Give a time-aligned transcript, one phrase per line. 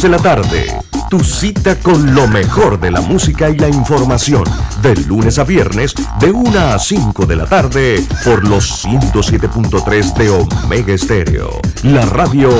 [0.00, 0.72] de la tarde.
[1.10, 4.44] Tu cita con lo mejor de la música y la información.
[4.80, 10.30] De lunes a viernes, de 1 a 5 de la tarde, por los 107.3 de
[10.30, 11.50] Omega Estéreo.
[11.82, 12.50] La radio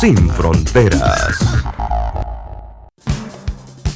[0.00, 1.36] sin fronteras.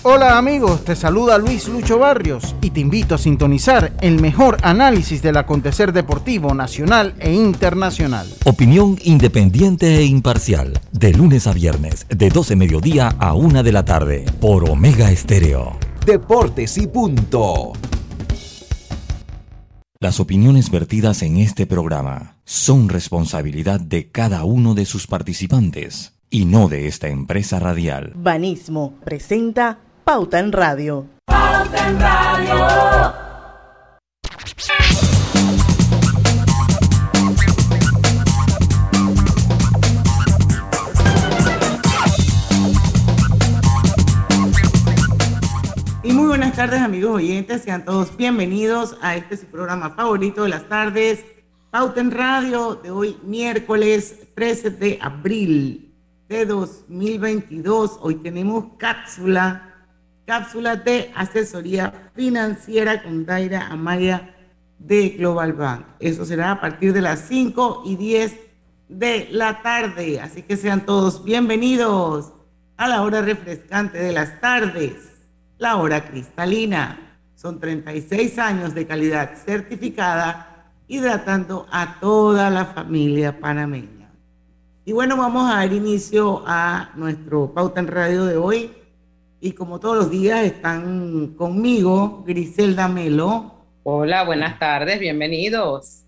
[0.05, 5.23] Hola amigos, te saluda Luis Lucho Barrios y te invito a sintonizar el mejor análisis
[5.23, 8.27] del acontecer deportivo nacional e internacional.
[8.45, 13.85] Opinión independiente e imparcial, de lunes a viernes, de 12 mediodía a 1 de la
[13.85, 15.79] tarde, por Omega Estéreo.
[16.05, 17.73] Deportes y punto.
[20.01, 26.45] Las opiniones vertidas en este programa son responsabilidad de cada uno de sus participantes y
[26.45, 28.13] no de esta empresa radial.
[28.17, 31.07] Banismo presenta Pauta en Radio.
[31.27, 33.15] Pauta en Radio.
[46.03, 50.49] Y muy buenas tardes amigos oyentes, sean todos bienvenidos a este su programa favorito de
[50.49, 51.25] las tardes,
[51.71, 55.95] Pauta en Radio, de hoy miércoles 13 de abril
[56.29, 57.99] de 2022.
[58.03, 59.72] Hoy tenemos cápsula
[60.27, 64.35] cápsula de asesoría financiera con Daira Amaya
[64.79, 65.87] de Global Bank.
[66.01, 68.37] Eso será a partir de las 5 y 10
[68.89, 70.21] de la tarde.
[70.21, 72.33] Así que sean todos bienvenidos
[72.77, 74.95] a la hora refrescante de las tardes,
[75.59, 77.19] la hora cristalina.
[77.35, 84.11] Son 36 años de calidad certificada, hidratando a toda la familia panameña.
[84.85, 88.82] Y bueno, vamos a dar inicio a nuestro Pauta en Radio de hoy
[89.43, 93.53] y como todos los días están conmigo Griselda Melo.
[93.83, 96.05] Hola, buenas tardes, bienvenidos.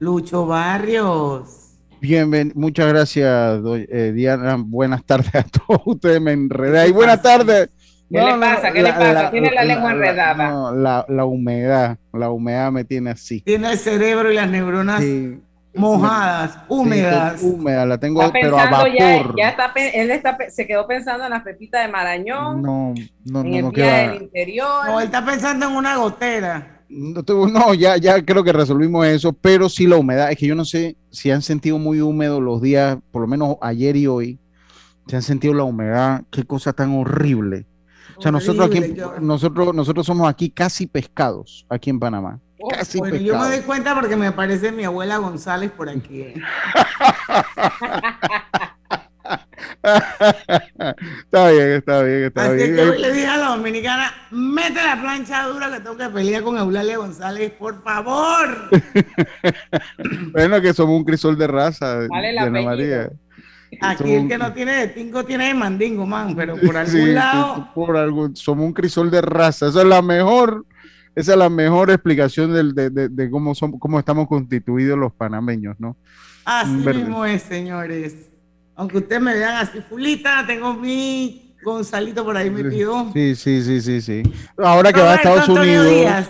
[0.00, 1.76] Lucho Barrios.
[2.00, 4.56] Bien, muchas gracias, eh, Diana.
[4.58, 6.20] Buenas tardes a todos ustedes.
[6.20, 6.88] Me enredé.
[6.88, 7.70] Y buenas tardes.
[8.10, 8.72] ¿Qué le pasa?
[8.72, 9.30] ¿Qué le pasa?
[9.30, 10.50] tiene la, lengua enredada.
[10.50, 13.40] No, la, humedad, la humedad me tiene así.
[13.40, 15.00] Tiene el cerebro y las neuronas
[15.74, 17.42] mojadas, húmedas.
[17.42, 19.34] húmeda, la tengo, pero a vapor.
[19.36, 22.62] Ya, está, él está, se quedó pensando en las pepitas de Marañón.
[22.62, 24.86] No, no, en no, el no del interior.
[24.86, 26.70] No, él está pensando en una gotera.
[26.88, 30.30] No, ya, ya creo que resolvimos eso, pero sí la humedad.
[30.30, 33.56] Es que yo no sé si han sentido muy húmedos los días, por lo menos
[33.60, 34.38] ayer y hoy,
[35.06, 36.22] se han sentido la humedad.
[36.30, 37.66] Qué cosa tan horrible.
[38.16, 42.40] O sea, nosotros aquí, nosotros, nosotros somos aquí casi pescados, aquí en Panamá.
[42.98, 46.20] Bueno, yo me doy cuenta porque me aparece mi abuela González por aquí.
[46.22, 46.34] ¿eh?
[51.24, 52.74] está bien, está bien, está Así bien.
[52.74, 56.42] que hoy le dije a la dominicana, mete la plancha dura que tengo que pelear
[56.42, 58.70] con Eulalia González, por favor.
[60.32, 63.10] bueno, que somos un crisol de raza, vale la María.
[63.80, 67.68] Aquí el que no tiene de tingo tiene de mandingo, man, pero por algún lado.
[67.74, 69.68] por algún, somos un crisol de raza.
[69.68, 70.64] Esa es la mejor
[71.14, 75.96] esa es la mejor explicación de, de, cómo, son, cómo estamos constituidos los panameños, ¿no?
[76.44, 78.30] Así mismo es, señores.
[78.74, 83.10] Aunque ustedes me vean así fulita, tengo mi Gonzalito por ahí metido.
[83.12, 84.22] Sí, sí, sí, sí, sí.
[84.58, 86.28] Ahora que va a Estados Unidos,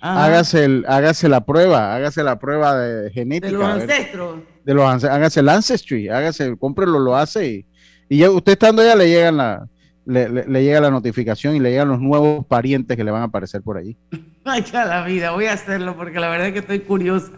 [0.00, 3.48] hágase, el, hágase la prueba, hágase la prueba de genética.
[3.48, 4.40] De los ancestros.
[4.64, 7.66] De los hágase el ancestry, hágase, cómprelo, lo hace y,
[8.08, 9.68] y ya usted estando allá le llegan la,
[10.10, 13.62] le, llega la notificación y le llegan los nuevos parientes que le van a aparecer
[13.62, 13.96] por allí.
[14.44, 17.30] Ay, ya la vida, voy a hacerlo porque la verdad es que estoy curiosa.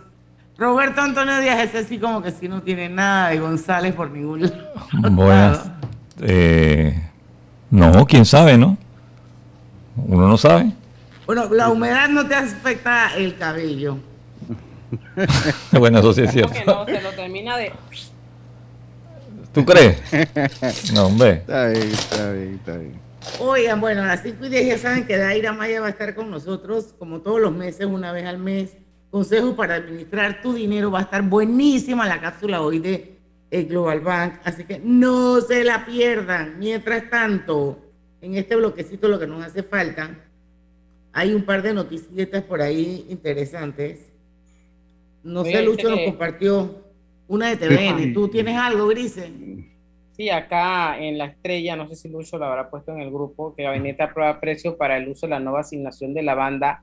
[0.57, 4.43] Roberto Antonio Díaz es así como que si no tiene nada de González por ningún
[4.43, 4.55] lado.
[5.11, 5.59] Bueno,
[6.21, 7.03] eh,
[7.71, 8.77] no, quién sabe, ¿no?
[9.97, 10.73] Uno no sabe.
[11.27, 13.99] Bueno, la humedad no te afecta el cabello.
[15.73, 16.53] bueno, eso sí es cierto.
[16.53, 17.73] Que no, se lo termina de
[19.53, 20.01] ¿Tú crees?
[20.95, 21.31] No, hombre.
[21.33, 23.01] Está bien, está bien, está bien.
[23.39, 26.15] Oigan, bueno, a las 5 y 10 ya saben que Daira Maya va a estar
[26.15, 28.77] con nosotros como todos los meses, una vez al mes.
[29.11, 30.91] Consejos para administrar tu dinero.
[30.91, 33.19] Va a estar buenísima la cápsula hoy de
[33.51, 34.41] el Global Bank.
[34.45, 36.59] Así que no se la pierdan.
[36.59, 37.79] Mientras tanto,
[38.23, 40.11] en este bloquecito lo que nos hace falta,
[41.13, 43.99] hay un par de noticias por ahí interesantes.
[45.23, 46.82] No sé, Lucho nos compartió
[47.33, 48.13] una de TVN.
[48.13, 49.33] ¿Tú tienes algo, Grise?
[50.15, 53.55] Sí, acá en la estrella, no sé si Lucho lo habrá puesto en el grupo,
[53.55, 56.83] que Gabinete aprueba precios para el uso de la nueva asignación de la banda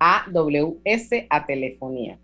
[0.00, 2.18] AWS a telefonía.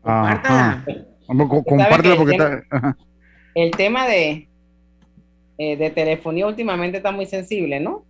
[0.00, 0.84] Compártela.
[1.26, 2.96] Compártela porque está.
[3.56, 4.48] El tema de,
[5.58, 8.04] eh, de telefonía últimamente está muy sensible, ¿no?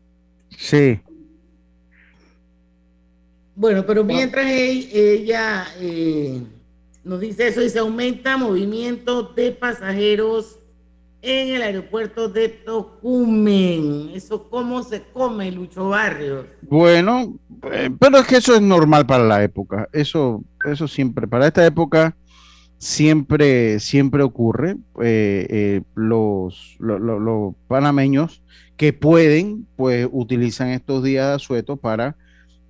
[0.51, 1.01] Sí.
[3.55, 6.43] Bueno, pero mientras ella eh,
[7.09, 10.59] nos dice eso y se aumenta movimiento de pasajeros
[11.23, 14.11] en el aeropuerto de Tocumen.
[14.15, 16.45] ¿Eso cómo se come, Lucho Barrios?
[16.61, 17.39] Bueno,
[17.73, 19.89] eh, pero es que eso es normal para la época.
[19.93, 22.15] Eso, eso siempre, para esta época
[22.77, 24.77] siempre, siempre ocurre.
[25.03, 28.43] Eh, eh, los, los panameños
[28.77, 32.17] que pueden, pues utilizan estos días de asueto para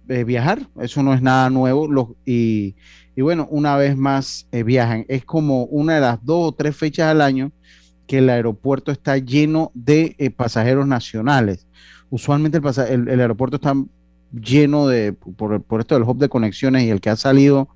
[0.06, 0.61] viajar.
[0.81, 1.87] Eso no es nada nuevo.
[1.87, 2.76] Los, y,
[3.19, 5.05] y bueno, una vez más viajan.
[5.09, 7.50] Es como una de las dos o tres fechas al año
[8.06, 11.67] que el aeropuerto está lleno de eh, pasajeros nacionales.
[12.11, 13.75] Usualmente el, el, aeropuerto está
[14.32, 17.69] lleno de, por, esto del hub de conexiones y el que ha salido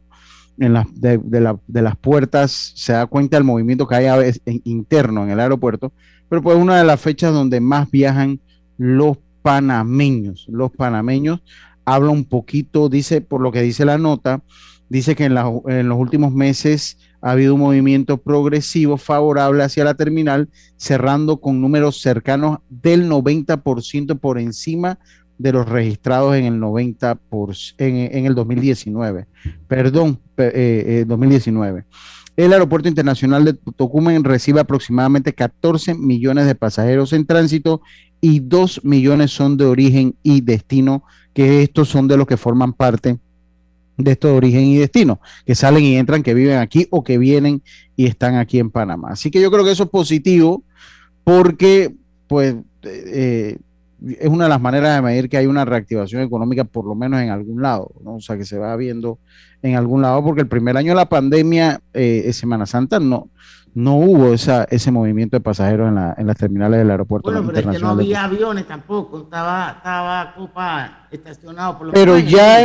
[0.58, 5.30] en de, las puertas se da cuenta del movimiento que hay a veces, interno en
[5.30, 5.92] el aeropuerto,
[6.28, 8.38] pero pues una de las fechas donde más viajan
[8.78, 10.46] los panameños.
[10.48, 11.42] Los panameños
[11.84, 14.40] habla un poquito, dice, por lo que dice la nota,
[14.92, 20.50] dice que en, los últimos meses ha habido un movimiento progresivo favorable hacia la terminal,
[20.76, 24.98] cerrando con números cercanos del 90% por encima
[25.38, 29.26] de los registrados en el 90 por, en, el 2019.
[29.66, 31.80] Perdón, 2019.
[31.80, 31.84] Eh,
[32.36, 37.80] el aeropuerto internacional de Tocumen recibe aproximadamente 14 millones de pasajeros en tránsito
[38.20, 41.02] y 2 millones son de origen y destino,
[41.32, 43.18] que estos son de los que forman parte
[43.98, 47.62] estos de origen y destino, que salen y entran, que viven aquí o que vienen
[47.96, 49.10] y están aquí en Panamá.
[49.10, 50.64] Así que yo creo que eso es positivo
[51.24, 51.94] porque,
[52.26, 53.58] pues, eh,
[54.18, 57.20] es una de las maneras de medir que hay una reactivación económica, por lo menos
[57.20, 58.16] en algún lado, ¿no?
[58.16, 59.18] o sea, que se va viendo
[59.62, 63.28] en algún lado, porque el primer año de la pandemia, eh, Semana Santa, no,
[63.74, 67.30] no hubo esa, ese movimiento de pasajeros en, la, en las terminales del aeropuerto.
[67.30, 72.18] Bueno, pero es que no había aviones tampoco, estaba, estaba Copa estacionado por lo Pero
[72.18, 72.58] ya,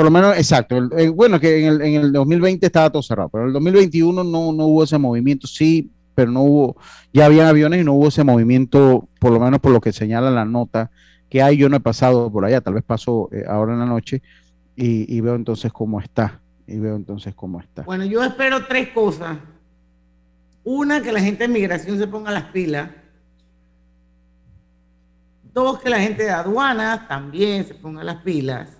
[0.00, 0.80] por lo menos, exacto.
[1.14, 4.50] bueno, que en el, en el 2020 estaba todo cerrado, pero en el 2021 no,
[4.50, 6.76] no hubo ese movimiento, sí, pero no hubo,
[7.12, 10.30] ya había aviones y no hubo ese movimiento, por lo menos por lo que señala
[10.30, 10.90] la nota
[11.28, 11.58] que hay.
[11.58, 14.22] Yo no he pasado por allá, tal vez paso eh, ahora en la noche
[14.74, 16.40] y, y veo entonces cómo está.
[16.66, 17.82] Y veo entonces cómo está.
[17.82, 19.36] Bueno, yo espero tres cosas
[20.64, 22.88] una, que la gente de migración se ponga las pilas.
[25.52, 28.79] Dos, que la gente de aduanas también se ponga las pilas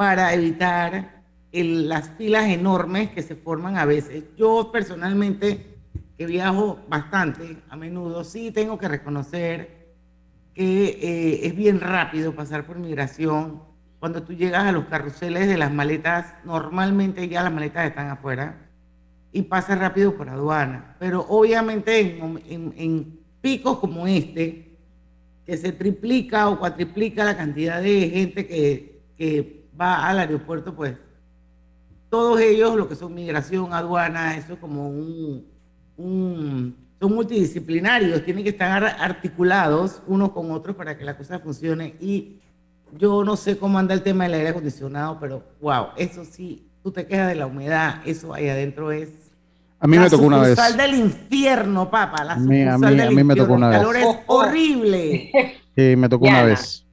[0.00, 4.24] para evitar las filas enormes que se forman a veces.
[4.34, 5.76] Yo personalmente,
[6.16, 9.90] que viajo bastante a menudo, sí tengo que reconocer
[10.54, 13.62] que eh, es bien rápido pasar por migración.
[13.98, 18.70] Cuando tú llegas a los carruseles de las maletas, normalmente ya las maletas están afuera
[19.32, 20.96] y pasa rápido por aduana.
[20.98, 22.18] Pero obviamente
[22.48, 24.78] en, picos como este,
[25.44, 30.94] que se triplica o cuatriplica la cantidad de gente que, que va al aeropuerto, pues
[32.08, 35.46] todos ellos, lo que son migración, aduana, eso es como un,
[35.96, 41.94] un, son multidisciplinarios, tienen que estar articulados unos con otros para que la cosa funcione.
[42.00, 42.40] Y
[42.98, 46.90] yo no sé cómo anda el tema del aire acondicionado, pero wow, eso sí tú
[46.90, 49.08] te quejas de la humedad, eso ahí adentro es.
[49.78, 50.58] A mí me tocó una vez.
[50.58, 52.24] La del infierno, papá.
[52.24, 53.78] La a mí, a mí, me tocó una vez.
[53.78, 55.30] El calor es horrible.
[55.74, 56.84] Sí, me tocó una vez.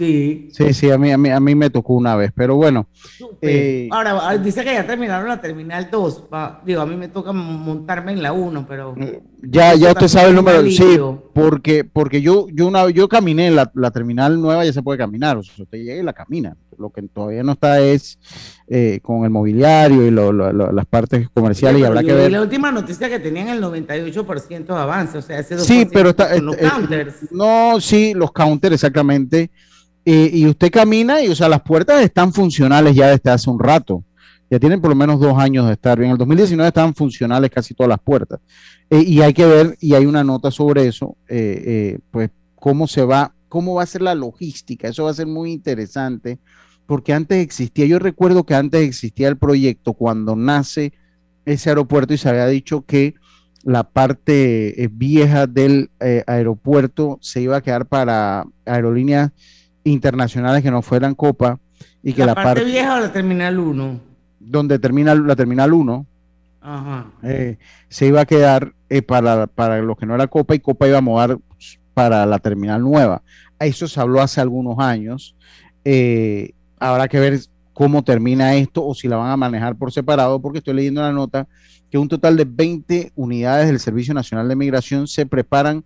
[0.00, 0.48] Sí.
[0.50, 2.88] Sí, sí, a mí, a mí, a mí me tocó una vez, pero bueno.
[3.42, 6.24] Eh, Ahora, ah, dice que ya terminaron la terminal 2.
[6.64, 8.94] Digo, a mí me toca montarme en la 1, pero.
[8.96, 10.62] Eh, ya, ya usted sabe el número.
[10.70, 10.98] Sí,
[11.34, 15.36] porque, porque yo, yo, una, yo caminé la, la terminal nueva, ya se puede caminar.
[15.36, 16.56] O sea, usted llega y la camina.
[16.78, 18.18] Lo que todavía no está es
[18.68, 21.82] eh, con el mobiliario y las partes comerciales.
[21.82, 22.32] y habrá que ver.
[22.32, 26.08] La última noticia que tenían el 98% de avance, o sea, ese 2% Sí, pero
[26.08, 26.34] está.
[26.38, 27.30] Los counters.
[27.30, 29.50] No, sí, los counters, exactamente
[30.04, 34.04] y usted camina y, o sea, las puertas están funcionales ya desde hace un rato.
[34.50, 36.02] Ya tienen por lo menos dos años de estar.
[36.02, 38.40] En el 2019 estaban funcionales casi todas las puertas.
[38.90, 42.88] Eh, y hay que ver, y hay una nota sobre eso, eh, eh, pues cómo
[42.88, 44.88] se va, cómo va a ser la logística.
[44.88, 46.40] Eso va a ser muy interesante,
[46.86, 50.92] porque antes existía, yo recuerdo que antes existía el proyecto cuando nace
[51.44, 53.14] ese aeropuerto y se había dicho que
[53.62, 55.90] la parte vieja del
[56.26, 59.30] aeropuerto se iba a quedar para aerolíneas
[59.84, 61.58] internacionales que no fueran Copa
[62.02, 64.10] y que la, parte, vieja o la Terminal 1
[64.40, 66.06] donde termina la Terminal 1
[67.22, 67.58] eh,
[67.88, 70.98] se iba a quedar eh, para, para lo que no era Copa y Copa iba
[70.98, 71.38] a mover
[71.94, 73.22] para la Terminal Nueva.
[73.58, 75.36] Eso se habló hace algunos años.
[75.84, 77.40] Eh, habrá que ver
[77.72, 81.12] cómo termina esto o si la van a manejar por separado, porque estoy leyendo la
[81.12, 81.46] nota
[81.90, 85.84] que un total de 20 unidades del Servicio Nacional de Migración se preparan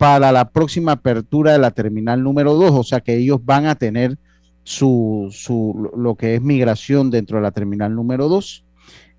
[0.00, 3.74] para la próxima apertura de la terminal número 2, o sea que ellos van a
[3.74, 4.16] tener
[4.62, 8.64] su, su lo que es migración dentro de la terminal número 2.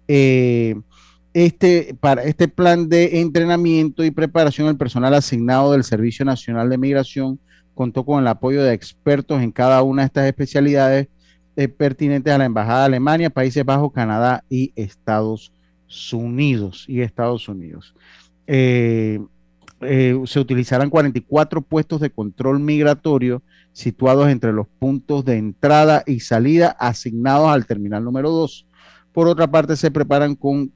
[0.07, 0.75] Eh,
[1.35, 6.79] este, para este plan de entrenamiento y preparación, el personal asignado del Servicio Nacional de
[6.79, 7.39] Migración
[7.75, 11.09] contó con el apoyo de expertos en cada una de estas especialidades
[11.57, 15.53] eh, pertinentes a la Embajada de Alemania, Países Bajos, Canadá y Estados
[16.11, 16.85] Unidos.
[16.87, 17.93] Y Estados Unidos.
[18.47, 19.19] Eh,
[19.81, 23.41] eh, se utilizarán 44 puestos de control migratorio
[23.73, 28.67] situados entre los puntos de entrada y salida asignados al terminal número 2.
[29.11, 30.71] Por otra parte, se preparan con,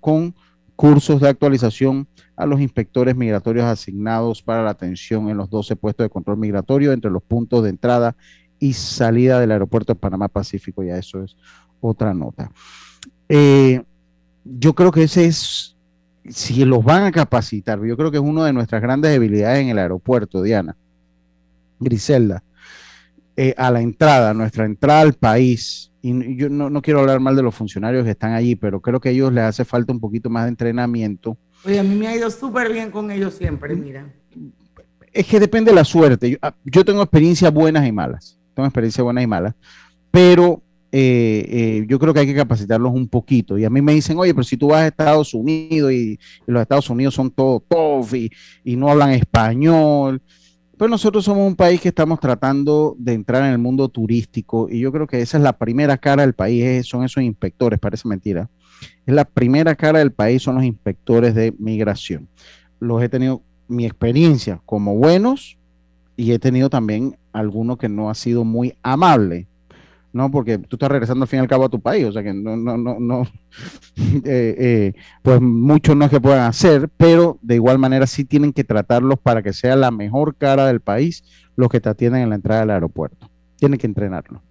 [0.00, 0.34] con
[0.76, 6.04] cursos de actualización a los inspectores migratorios asignados para la atención en los 12 puestos
[6.04, 8.14] de control migratorio entre los puntos de entrada
[8.60, 10.82] y salida del aeropuerto de Panamá Pacífico.
[10.82, 11.36] Ya eso es
[11.80, 12.50] otra nota.
[13.28, 13.82] Eh,
[14.44, 15.76] yo creo que ese es,
[16.30, 19.68] si los van a capacitar, yo creo que es una de nuestras grandes debilidades en
[19.68, 20.76] el aeropuerto, Diana.
[21.80, 22.42] Griselda,
[23.36, 27.36] eh, a la entrada, nuestra entrada al país, y yo no, no, quiero hablar mal
[27.36, 30.00] de los funcionarios que están allí, pero creo que a ellos les hace falta un
[30.00, 31.36] poquito más de entrenamiento.
[31.64, 34.12] Oye, a mí me ha ido súper bien con ellos siempre, mira.
[35.12, 36.30] Es que depende de la suerte.
[36.30, 39.54] Yo, ah, yo tengo experiencias buenas y malas, tengo experiencias buenas y malas,
[40.10, 43.58] pero eh, eh, yo creo que hay que capacitarlos un poquito.
[43.58, 46.18] Y a mí me dicen, oye, pero si tú vas a Estados Unidos y, y
[46.46, 48.30] los Estados Unidos son todo tough y,
[48.64, 50.22] y, no hablan español.
[50.78, 54.78] Pero nosotros somos un país que estamos tratando de entrar en el mundo turístico y
[54.78, 58.48] yo creo que esa es la primera cara del país, son esos inspectores, parece mentira.
[59.04, 62.28] Es la primera cara del país, son los inspectores de migración.
[62.78, 65.58] Los he tenido mi experiencia como buenos
[66.16, 69.47] y he tenido también alguno que no ha sido muy amable.
[70.12, 70.30] ¿No?
[70.30, 72.32] Porque tú estás regresando al fin y al cabo a tu país, o sea que
[72.32, 73.22] no, no, no, no
[74.24, 78.52] eh, eh, pues mucho no es que puedan hacer, pero de igual manera sí tienen
[78.52, 81.24] que tratarlos para que sea la mejor cara del país
[81.56, 83.28] los que te atienden en la entrada del aeropuerto.
[83.56, 84.42] Tienen que entrenarlo.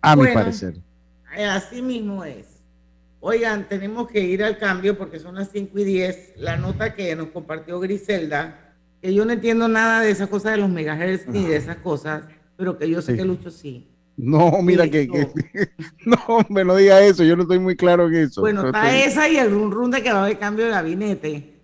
[0.00, 0.80] A bueno, mi parecer.
[1.50, 2.54] Así mismo es.
[3.20, 6.34] Oigan, tenemos que ir al cambio porque son las 5 y 10.
[6.36, 10.58] La nota que nos compartió Griselda, que yo no entiendo nada de esas cosas de
[10.58, 12.24] los megahertz ni de esas cosas,
[12.56, 13.18] pero que yo sé sí.
[13.18, 13.93] que Lucho sí.
[14.16, 15.28] No, mira que, que,
[16.06, 16.16] no,
[16.48, 18.40] me no diga eso, yo no estoy muy claro en eso.
[18.40, 19.10] Bueno, está estoy...
[19.10, 21.54] esa y el run run de que va a haber cambio de gabinete.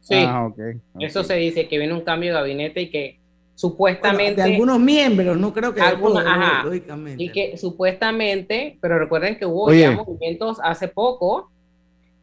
[0.00, 1.06] Sí, ah, okay, okay.
[1.06, 3.20] eso se dice, que viene un cambio de gabinete y que
[3.54, 4.36] supuestamente...
[4.36, 7.22] Bueno, de algunos miembros, no creo que algunos, ajá, lógicamente.
[7.22, 9.80] Y que supuestamente, pero recuerden que hubo Oye.
[9.80, 11.50] ya movimientos hace poco,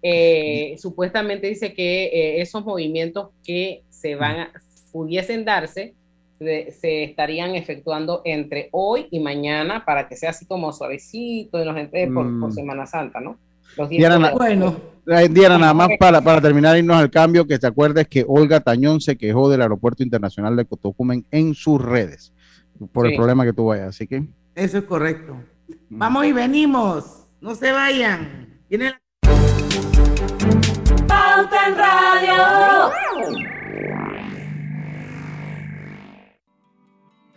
[0.02, 4.52] eh, supuestamente dice que eh, esos movimientos que se van a,
[4.92, 5.94] pudiesen darse
[6.38, 11.66] se, se, estarían efectuando entre hoy y mañana para que sea así como suavecito y
[11.66, 12.42] nos entre por, mm.
[12.42, 13.38] por, Semana Santa, ¿no?
[13.76, 14.76] Los días Diana, bueno.
[15.30, 19.02] Diana, nada más para, para terminar irnos al cambio, que te acuerdes que Olga Tañón
[19.02, 22.34] se quejó del Aeropuerto Internacional de Cotocumen en sus redes
[22.92, 23.12] por sí.
[23.12, 24.24] el problema que tuvo allá, así que...
[24.56, 25.36] Eso es correcto.
[25.90, 26.00] Mm.
[26.00, 28.62] Vamos y venimos, no se vayan.
[28.70, 29.02] Viene la...
[31.08, 33.07] Pauta en Radio.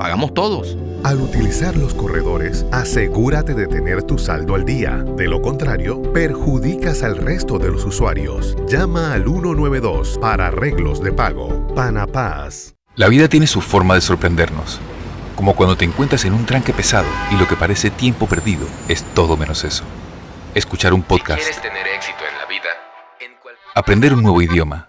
[0.00, 0.78] pagamos todos.
[1.04, 5.04] Al utilizar los corredores, asegúrate de tener tu saldo al día.
[5.16, 8.56] De lo contrario, perjudicas al resto de los usuarios.
[8.66, 11.66] Llama al 192 para arreglos de pago.
[11.74, 12.74] Panapaz.
[12.96, 14.80] La vida tiene su forma de sorprendernos.
[15.36, 19.04] Como cuando te encuentras en un tranque pesado y lo que parece tiempo perdido es
[19.14, 19.84] todo menos eso.
[20.54, 21.42] Escuchar un podcast.
[21.42, 22.70] Si tener éxito en la vida,
[23.20, 23.54] en cual...
[23.74, 24.88] Aprender un nuevo idioma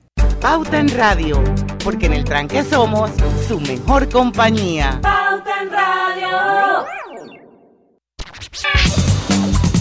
[0.41, 1.39] Pauta en Radio,
[1.83, 3.11] porque en el tranque somos
[3.47, 4.99] su mejor compañía.
[4.99, 6.85] Pauta en Radio.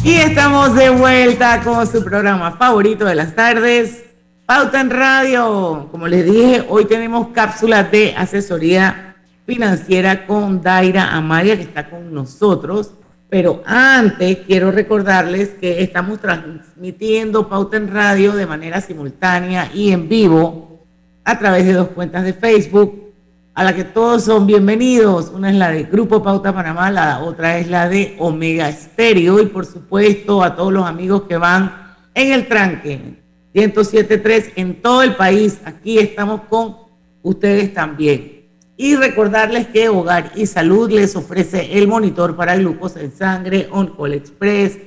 [0.05, 4.05] Y estamos de vuelta con su programa favorito de las tardes,
[4.44, 5.88] Pauta en Radio.
[5.90, 12.12] Como les dije, hoy tenemos cápsulas de asesoría financiera con Daira Amaria, que está con
[12.12, 12.92] nosotros.
[13.31, 20.09] Pero antes quiero recordarles que estamos transmitiendo Pauta en Radio de manera simultánea y en
[20.09, 20.81] vivo
[21.25, 23.12] a través de dos cuentas de Facebook
[23.55, 25.31] a la que todos son bienvenidos.
[25.33, 29.47] Una es la de Grupo Pauta Panamá, la otra es la de Omega Estéreo y
[29.47, 33.21] por supuesto a todos los amigos que van en el tranque
[33.55, 35.61] 107.3 en todo el país.
[35.64, 36.79] Aquí estamos con
[37.23, 38.39] ustedes también.
[38.83, 44.14] Y recordarles que Hogar y Salud les ofrece el monitor para glucosa en sangre OnCall
[44.14, 44.79] Express.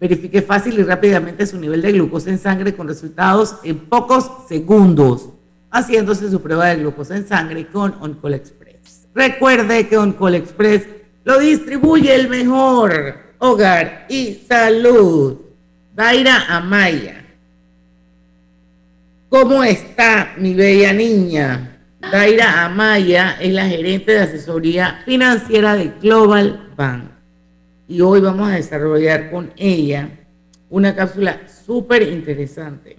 [0.00, 5.28] Verifique fácil y rápidamente su nivel de glucosa en sangre con resultados en pocos segundos,
[5.70, 9.06] haciéndose su prueba de glucosa en sangre con OnCall Express.
[9.14, 10.82] Recuerde que OnCall Express
[11.22, 15.36] lo distribuye el mejor hogar y salud.
[15.94, 17.24] Daira Amaya.
[19.28, 21.75] ¿Cómo está mi bella niña?
[22.10, 27.04] Daira Amaya es la gerente de asesoría financiera de Global Bank.
[27.88, 30.08] Y hoy vamos a desarrollar con ella
[30.70, 32.96] una cápsula súper interesante.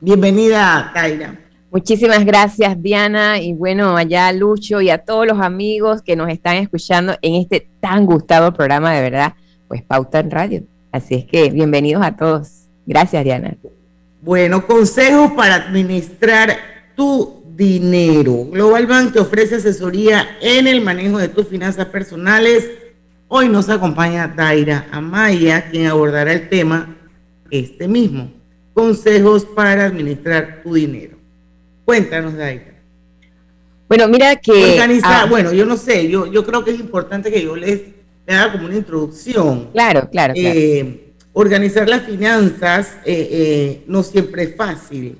[0.00, 1.38] Bienvenida, Daira.
[1.70, 6.28] Muchísimas gracias, Diana, y bueno, allá a Lucho y a todos los amigos que nos
[6.30, 9.34] están escuchando en este tan gustado programa, de verdad,
[9.68, 10.62] pues Pauta en Radio.
[10.92, 12.64] Así es que bienvenidos a todos.
[12.86, 13.54] Gracias, Diana.
[14.22, 16.56] Bueno, consejos para administrar
[16.94, 18.46] tu dinero.
[18.50, 22.70] Global Bank te ofrece asesoría en el manejo de tus finanzas personales.
[23.28, 26.96] Hoy nos acompaña Daira Amaya, quien abordará el tema
[27.50, 28.32] este mismo.
[28.74, 31.16] Consejos para administrar tu dinero.
[31.84, 32.72] Cuéntanos, Daira.
[33.88, 34.72] Bueno, mira que...
[34.72, 37.82] Organizar, ah, bueno, yo no sé, yo, yo creo que es importante que yo les,
[38.26, 39.68] haga como una introducción.
[39.72, 40.32] Claro, claro.
[40.34, 45.18] Eh, organizar las finanzas eh, eh, no siempre es fácil,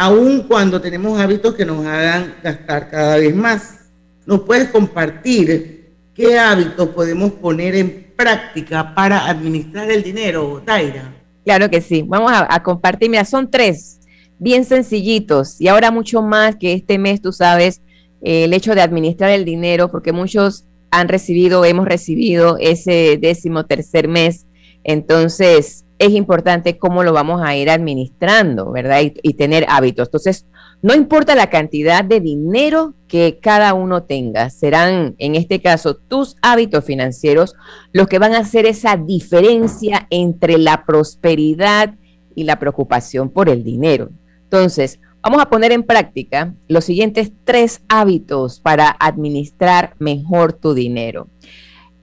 [0.00, 3.80] aun cuando tenemos hábitos que nos hagan gastar cada vez más.
[4.24, 11.12] ¿Nos puedes compartir qué hábitos podemos poner en práctica para administrar el dinero, Daira?
[11.44, 12.02] Claro que sí.
[12.06, 13.10] Vamos a, compartir.
[13.10, 14.00] Mira, son tres
[14.38, 17.82] bien sencillitos y ahora mucho más que este mes, tú sabes,
[18.22, 23.66] eh, el hecho de administrar el dinero, porque muchos han recibido, hemos recibido ese décimo
[23.66, 24.46] tercer mes,
[24.82, 29.02] entonces es importante cómo lo vamos a ir administrando, ¿verdad?
[29.22, 30.08] Y, tener hábitos.
[30.08, 30.46] Entonces,
[30.80, 36.36] no importa la cantidad de dinero que cada uno tenga, serán en este caso tus
[36.40, 37.54] hábitos financieros
[37.92, 41.96] los que van a hacer esa diferencia entre la prosperidad
[42.34, 44.08] y la preocupación por el dinero.
[44.44, 51.28] Entonces, vamos a poner en práctica los siguientes tres hábitos para administrar mejor tu dinero.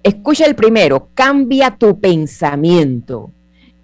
[0.03, 3.31] Escucha el primero, cambia tu pensamiento.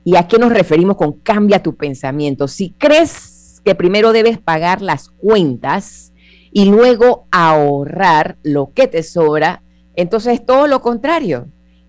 [0.04, 2.48] ¿Y a qué nos referimos con cambia tu pensamiento?
[2.48, 6.14] Si crees que primero debes pagar las cuentas
[6.52, 9.64] y luego ahorrar lo que te sobra,
[9.96, 11.48] entonces es todo lo contrario.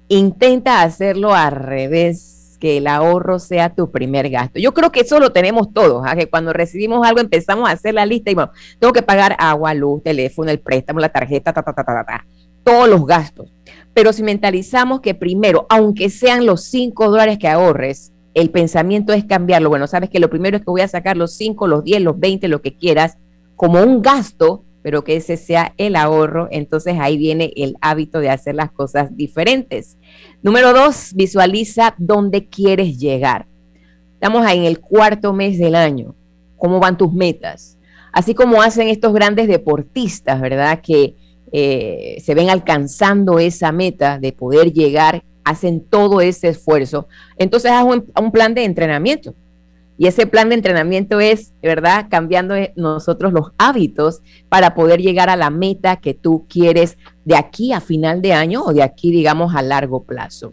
[0.09, 4.59] Intenta hacerlo al revés que el ahorro sea tu primer gasto.
[4.59, 6.17] Yo creo que eso lo tenemos todos, ¿ah?
[6.17, 9.75] que cuando recibimos algo empezamos a hacer la lista y bueno, tengo que pagar agua,
[9.75, 12.27] luz, teléfono, el préstamo, la tarjeta, ta, ta, ta, ta, ta,
[12.65, 13.53] todos los gastos.
[13.93, 19.25] Pero si mentalizamos que primero, aunque sean los 5 dólares que ahorres, el pensamiento es
[19.25, 19.69] cambiarlo.
[19.69, 22.19] Bueno, sabes que lo primero es que voy a sacar los 5, los 10, los
[22.19, 23.19] 20, lo que quieras,
[23.55, 28.29] como un gasto pero que ese sea el ahorro, entonces ahí viene el hábito de
[28.29, 29.97] hacer las cosas diferentes.
[30.43, 33.47] Número dos, visualiza dónde quieres llegar.
[34.13, 36.15] Estamos en el cuarto mes del año.
[36.59, 37.79] ¿Cómo van tus metas?
[38.13, 40.83] Así como hacen estos grandes deportistas, ¿verdad?
[40.83, 41.17] Que
[41.57, 47.07] eh, se ven alcanzando esa meta de poder llegar, hacen todo ese esfuerzo.
[47.37, 49.37] Entonces haz un plan de entrenamiento
[49.97, 52.07] y ese plan de entrenamiento es, ¿verdad?
[52.11, 57.73] Cambiando nosotros los hábitos para poder llegar a la meta que tú quieres de aquí
[57.73, 60.53] a final de año o de aquí, digamos, a largo plazo.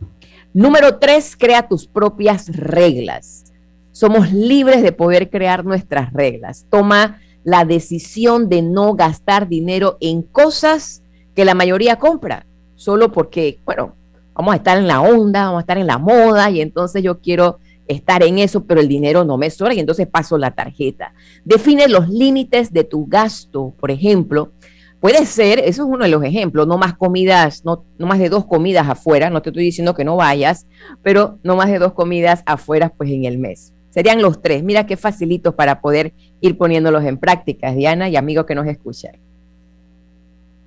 [0.53, 3.45] Número tres, crea tus propias reglas.
[3.91, 6.67] Somos libres de poder crear nuestras reglas.
[6.69, 11.01] Toma la decisión de no gastar dinero en cosas
[11.36, 13.95] que la mayoría compra, solo porque, bueno,
[14.34, 17.19] vamos a estar en la onda, vamos a estar en la moda y entonces yo
[17.19, 21.13] quiero estar en eso, pero el dinero no me sobra y entonces paso la tarjeta.
[21.43, 24.51] Define los límites de tu gasto, por ejemplo.
[24.99, 28.30] Puede ser, eso es uno de los ejemplos, no más comidas, no, no más de
[28.30, 30.67] dos comidas afuera, no te estoy diciendo que no vayas,
[31.01, 33.73] pero no más de dos comidas afuera pues en el mes.
[33.89, 34.63] Serían los tres.
[34.63, 39.13] Mira qué facilitos para poder ir poniéndolos en práctica, Diana y amigos que nos escuchan.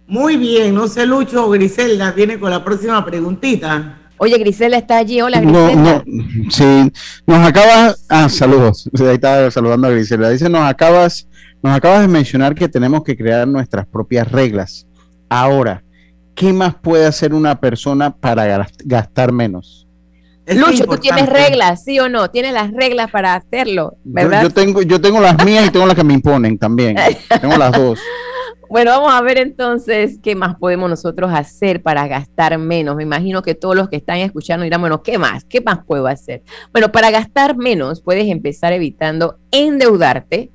[0.07, 3.99] Muy bien, no sé, Lucho Griselda viene con la próxima preguntita.
[4.17, 5.21] Oye, Grisela está allí.
[5.21, 5.75] Hola, Grisela.
[5.75, 6.93] No, no, sí,
[7.27, 8.05] nos acabas.
[8.09, 8.89] Ah, saludos.
[9.01, 10.31] Ahí estaba saludando a Grisela.
[10.31, 11.29] Dice: Nos acabas,
[11.63, 14.87] nos acabas de mencionar que tenemos que crear nuestras propias reglas.
[15.29, 15.83] Ahora,
[16.35, 19.84] ¿qué más puede hacer una persona para gastar menos?
[20.47, 22.31] Lucho, tú tienes reglas, ¿sí o no?
[22.31, 24.43] Tienes las reglas para hacerlo, ¿verdad?
[24.43, 26.97] Yo, yo, tengo, yo tengo las mías y tengo las que me imponen también.
[27.41, 27.99] tengo las dos.
[28.69, 32.97] Bueno, vamos a ver entonces qué más podemos nosotros hacer para gastar menos.
[32.97, 35.45] Me imagino que todos los que están escuchando dirán, bueno, ¿qué más?
[35.45, 36.43] ¿Qué más puedo hacer?
[36.73, 40.51] Bueno, para gastar menos puedes empezar evitando endeudarte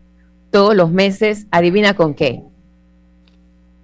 [0.52, 1.48] todos los meses.
[1.52, 2.44] Adivina con qué.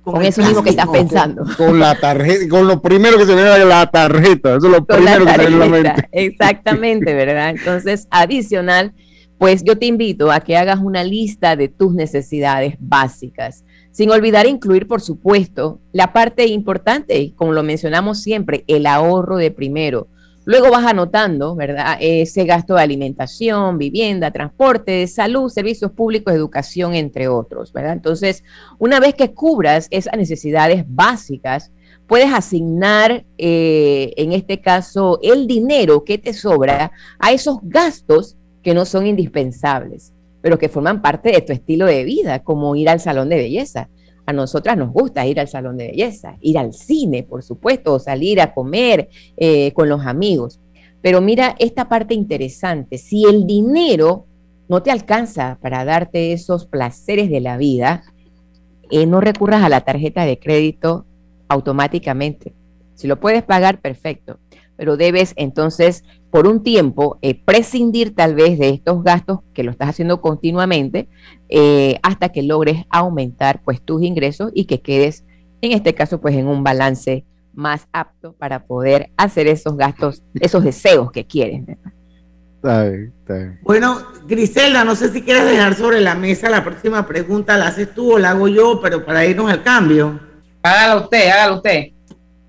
[0.05, 1.43] Con, eso mismo que estás pensando.
[1.57, 4.55] Con, la tarjeta, con lo primero que se viene a la tarjeta.
[4.55, 6.09] Eso es lo primero que se viene a la mente.
[6.13, 7.49] Exactamente, ¿verdad?
[7.49, 8.93] Entonces, adicional
[9.37, 14.45] pues yo te invito a que hagas una lista de tus necesidades básicas, sin olvidar
[14.45, 20.07] incluir, por supuesto, la parte importante, como lo mencionamos siempre, el ahorro de primero.
[20.45, 21.97] Luego vas anotando, ¿verdad?
[21.99, 27.93] Ese gasto de alimentación, vivienda, transporte, salud, servicios públicos, educación, entre otros, ¿verdad?
[27.93, 28.43] Entonces,
[28.77, 31.71] una vez que cubras esas necesidades básicas,
[32.07, 38.75] puedes asignar, eh, en este caso, el dinero que te sobra a esos gastos que
[38.75, 42.99] no son indispensables, pero que forman parte de tu estilo de vida, como ir al
[42.99, 43.89] salón de belleza.
[44.25, 47.99] A nosotras nos gusta ir al salón de belleza, ir al cine, por supuesto, o
[47.99, 50.59] salir a comer eh, con los amigos.
[51.01, 54.25] Pero mira esta parte interesante, si el dinero
[54.67, 58.03] no te alcanza para darte esos placeres de la vida,
[58.89, 61.05] eh, no recurras a la tarjeta de crédito
[61.47, 62.53] automáticamente.
[62.95, 64.39] Si lo puedes pagar, perfecto,
[64.77, 66.03] pero debes entonces
[66.35, 71.07] por un tiempo eh, prescindir tal vez de estos gastos que lo estás haciendo continuamente
[71.47, 75.23] eh, hasta que logres aumentar pues tus ingresos y que quedes
[75.61, 80.65] en este caso pues en un balance más apto para poder hacer esos gastos, esos
[80.65, 81.63] deseos que quieres.
[83.61, 87.93] Bueno, Griselda, no sé si quieres dejar sobre la mesa la próxima pregunta, la haces
[87.93, 90.19] tú o la hago yo, pero para irnos al cambio.
[90.61, 91.93] Hágalo usted, hágalo usted.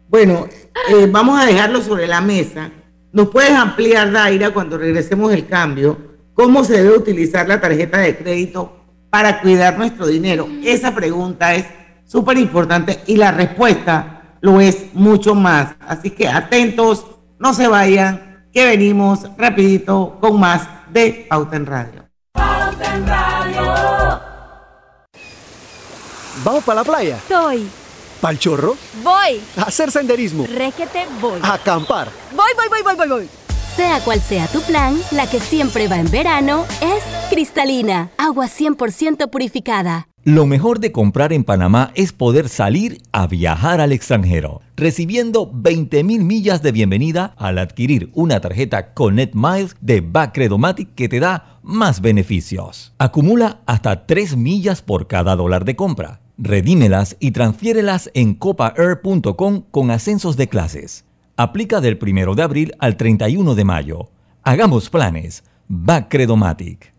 [0.08, 0.48] Bueno,
[0.90, 2.72] eh, vamos a dejarlo sobre la mesa
[3.16, 5.96] ¿Nos puedes ampliar, Daira, cuando regresemos el cambio,
[6.34, 8.76] cómo se debe utilizar la tarjeta de crédito
[9.08, 10.46] para cuidar nuestro dinero?
[10.62, 11.64] Esa pregunta es
[12.04, 15.76] súper importante y la respuesta lo es mucho más.
[15.80, 17.06] Así que atentos,
[17.38, 22.04] no se vayan, que venimos rapidito con más de Pauta en Radio.
[22.32, 24.20] Pauta en Radio.
[26.44, 27.16] ¿Vamos para la playa?
[27.16, 27.66] Estoy.
[28.20, 28.76] ¿Pal chorro?
[29.02, 29.40] Voy.
[29.56, 30.46] A hacer senderismo.
[30.46, 31.40] Requete voy.
[31.42, 32.08] A acampar.
[32.34, 33.28] Voy, voy, voy, voy, voy, voy.
[33.76, 39.28] Sea cual sea tu plan, la que siempre va en verano es cristalina, agua 100%
[39.28, 40.08] purificada.
[40.24, 46.02] Lo mejor de comprar en Panamá es poder salir a viajar al extranjero, recibiendo 20
[46.04, 51.60] mil millas de bienvenida al adquirir una tarjeta Connect Miles de Bacredomatic que te da
[51.62, 52.94] más beneficios.
[52.98, 59.90] Acumula hasta 3 millas por cada dólar de compra Redímelas y transfiérelas en copaair.com con
[59.90, 61.04] ascensos de clases.
[61.36, 64.10] Aplica del 1 de abril al 31 de mayo.
[64.42, 65.44] Hagamos planes.
[65.68, 66.94] Bacredomatic.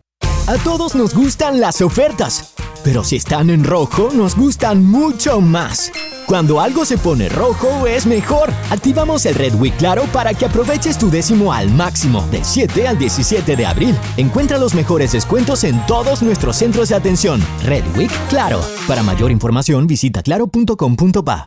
[0.48, 5.92] A todos nos gustan las ofertas, pero si están en rojo nos gustan mucho más.
[6.28, 8.52] Cuando algo se pone rojo es mejor.
[8.70, 12.98] Activamos el Red Week Claro para que aproveches tu décimo al máximo del 7 al
[12.98, 13.96] 17 de abril.
[14.18, 17.40] Encuentra los mejores descuentos en todos nuestros centros de atención.
[17.64, 18.60] Red Week Claro.
[18.90, 21.46] Para mayor información visita claro.com.pa.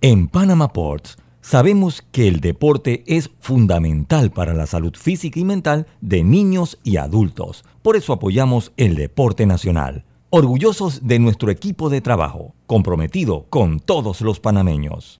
[0.00, 5.86] En Panama Ports sabemos que el deporte es fundamental para la salud física y mental
[6.00, 7.64] de niños y adultos.
[7.82, 10.04] Por eso apoyamos el deporte nacional
[10.36, 15.18] orgullosos de nuestro equipo de trabajo, comprometido con todos los panameños.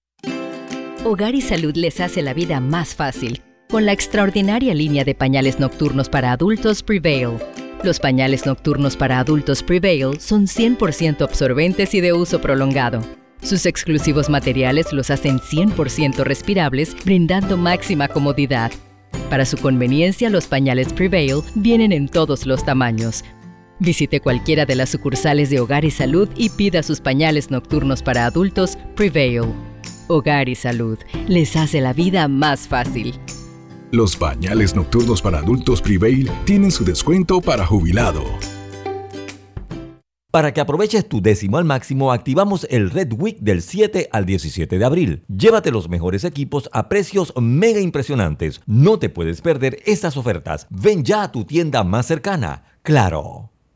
[1.05, 5.59] Hogar y Salud les hace la vida más fácil con la extraordinaria línea de pañales
[5.59, 7.39] nocturnos para adultos Prevail.
[7.83, 13.01] Los pañales nocturnos para adultos Prevail son 100% absorbentes y de uso prolongado.
[13.43, 18.71] Sus exclusivos materiales los hacen 100% respirables, brindando máxima comodidad.
[19.31, 23.25] Para su conveniencia, los pañales Prevail vienen en todos los tamaños,
[23.79, 28.25] Visite cualquiera de las sucursales de Hogar y Salud y pida sus pañales nocturnos para
[28.25, 29.43] adultos Prevail.
[30.09, 33.15] Hogar y Salud les hace la vida más fácil.
[33.93, 38.25] Los pañales nocturnos para adultos Prevail tienen su descuento para jubilado.
[40.31, 44.79] Para que aproveches tu décimo al máximo, activamos el Red Week del 7 al 17
[44.79, 45.25] de abril.
[45.29, 48.61] Llévate los mejores equipos a precios mega impresionantes.
[48.67, 50.67] No te puedes perder estas ofertas.
[50.69, 52.65] Ven ya a tu tienda más cercana.
[52.83, 53.51] Claro.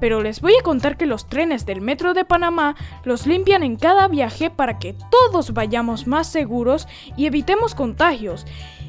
[0.00, 3.76] pero les voy a contar que los trenes del Metro de Panamá los limpian en
[3.76, 8.46] cada viaje para que todos vayamos más seguros y evitemos contagios.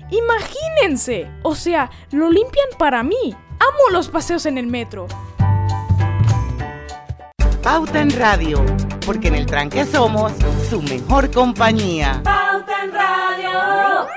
[0.09, 3.35] Imagínense, o sea, lo limpian para mí.
[3.59, 5.07] Amo los paseos en el metro.
[7.61, 8.63] Pauta en Radio,
[9.05, 10.31] porque en el tranque somos
[10.69, 12.21] su mejor compañía.
[12.23, 14.07] Pauta en Radio.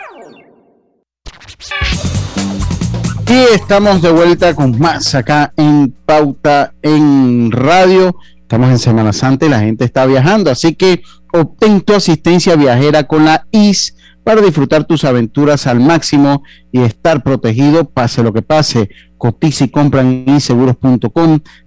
[3.30, 8.16] Y estamos de vuelta con más acá en Pauta en Radio.
[8.40, 13.04] Estamos en Semana Santa y la gente está viajando, así que obtén tu asistencia viajera
[13.04, 18.42] con la IS para disfrutar tus aventuras al máximo y estar protegido pase lo que
[18.42, 18.90] pase.
[19.16, 20.40] Cotiza y compra en.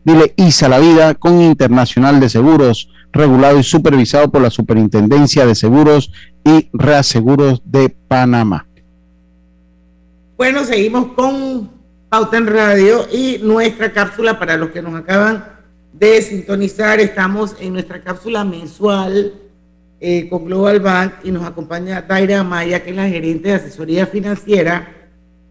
[0.04, 5.45] Dile IS a la vida con Internacional de Seguros, regulado y supervisado por la Superintendencia
[5.45, 6.12] de Seguros
[6.43, 8.67] y Reaseguros de Panamá.
[10.43, 11.71] Bueno, seguimos con
[12.10, 15.45] Pauta en Radio y nuestra cápsula para los que nos acaban
[15.93, 16.99] de sintonizar.
[16.99, 19.36] Estamos en nuestra cápsula mensual
[20.01, 24.06] eh, con Global Bank y nos acompaña Daira Maya, que es la gerente de asesoría
[24.06, 24.93] financiera,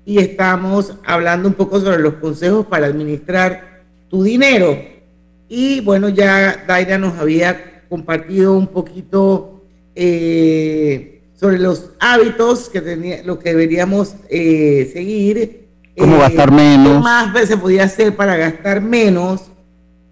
[0.05, 4.78] y estamos hablando un poco sobre los consejos para administrar tu dinero.
[5.48, 9.62] Y bueno, ya Daira nos había compartido un poquito
[9.94, 15.66] eh, sobre los hábitos que tenía, lo que deberíamos eh, seguir.
[15.98, 16.98] ¿Cómo gastar menos?
[16.98, 19.42] ¿Qué más se podía hacer para gastar menos?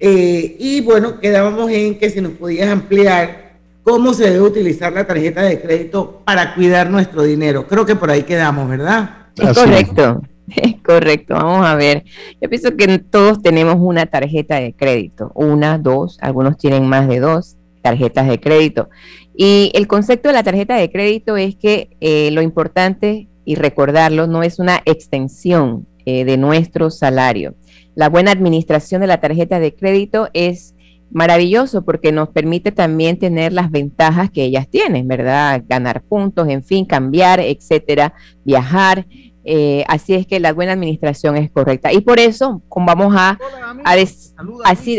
[0.01, 3.53] Eh, y bueno, quedábamos en que si nos podías ampliar
[3.85, 7.65] cómo se debe utilizar la tarjeta de crédito para cuidar nuestro dinero.
[7.69, 9.29] Creo que por ahí quedamos, ¿verdad?
[9.37, 11.35] Es correcto, es correcto.
[11.35, 12.03] Vamos a ver.
[12.41, 17.21] Yo pienso que todos tenemos una tarjeta de crédito, una, dos, algunos tienen más de
[17.21, 18.89] dos tarjetas de crédito.
[19.37, 24.27] Y el concepto de la tarjeta de crédito es que eh, lo importante, y recordarlo,
[24.27, 27.55] no es una extensión eh, de nuestro salario.
[27.95, 30.75] La buena administración de la tarjeta de crédito es
[31.11, 35.63] maravilloso porque nos permite también tener las ventajas que ellas tienen, ¿verdad?
[35.69, 38.15] Ganar puntos, en fin, cambiar, etcétera,
[38.45, 39.07] viajar.
[39.45, 41.93] Eh, así es que la buena administración es correcta.
[41.93, 43.39] Y por eso vamos a,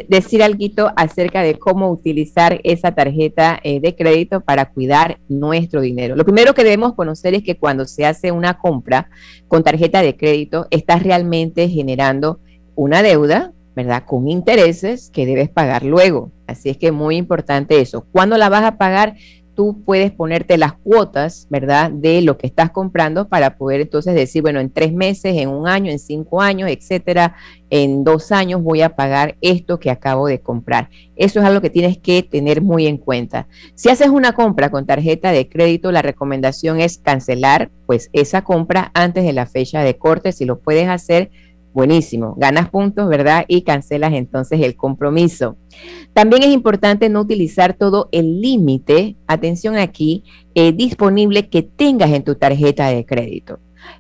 [0.08, 6.16] decir algo acerca de cómo utilizar esa tarjeta eh, de crédito para cuidar nuestro dinero.
[6.16, 9.10] Lo primero que debemos conocer es que cuando se hace una compra
[9.48, 12.40] con tarjeta de crédito, estás realmente generando
[12.76, 14.04] una deuda, ¿verdad?
[14.06, 16.32] Con intereses que debes pagar luego.
[16.48, 18.06] Así es que es muy importante eso.
[18.12, 19.16] ¿Cuándo la vas a pagar?
[19.62, 21.92] Tú puedes ponerte las cuotas, ¿verdad?
[21.92, 25.68] De lo que estás comprando para poder entonces decir, bueno, en tres meses, en un
[25.68, 27.36] año, en cinco años, etcétera,
[27.70, 30.90] en dos años voy a pagar esto que acabo de comprar.
[31.16, 33.48] Eso es algo que tienes que tener muy en cuenta.
[33.76, 38.90] Si haces una compra con tarjeta de crédito, la recomendación es cancelar pues esa compra
[38.96, 41.30] antes de la fecha de corte, si lo puedes hacer
[41.74, 43.46] Buenísimo, ganas puntos, ¿verdad?
[43.48, 45.56] Y cancelas entonces el compromiso.
[46.14, 52.24] También es importante no utilizar todo el límite, atención aquí, eh, disponible que tengas en
[52.24, 53.60] tu tarjeta de crédito.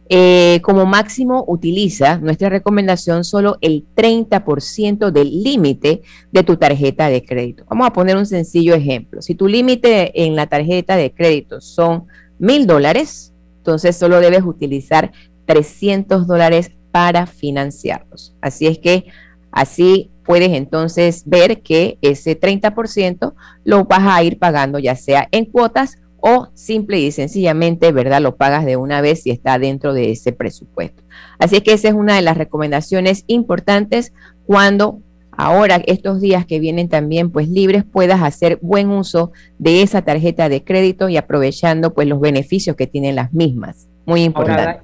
[0.09, 7.23] Eh, como máximo utiliza nuestra recomendación solo el 30% del límite de tu tarjeta de
[7.23, 7.63] crédito.
[7.69, 9.21] Vamos a poner un sencillo ejemplo.
[9.21, 12.07] Si tu límite en la tarjeta de crédito son
[12.37, 15.13] mil dólares, entonces solo debes utilizar
[15.45, 18.35] 300 dólares para financiarlos.
[18.41, 19.05] Así es que
[19.51, 25.45] así puedes entonces ver que ese 30% lo vas a ir pagando ya sea en
[25.45, 28.21] cuotas o simple y sencillamente, ¿verdad?
[28.21, 31.03] Lo pagas de una vez si está dentro de ese presupuesto.
[31.39, 34.13] Así es que esa es una de las recomendaciones importantes
[34.45, 40.03] cuando ahora estos días que vienen también pues libres puedas hacer buen uso de esa
[40.03, 43.87] tarjeta de crédito y aprovechando pues los beneficios que tienen las mismas.
[44.05, 44.81] Muy importante.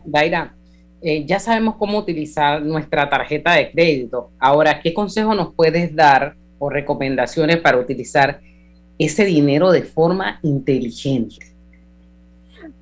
[1.02, 4.32] Eh, ya sabemos cómo utilizar nuestra tarjeta de crédito.
[4.40, 8.42] Ahora, ¿qué consejo nos puedes dar o recomendaciones para utilizar
[8.98, 11.38] ese dinero de forma inteligente?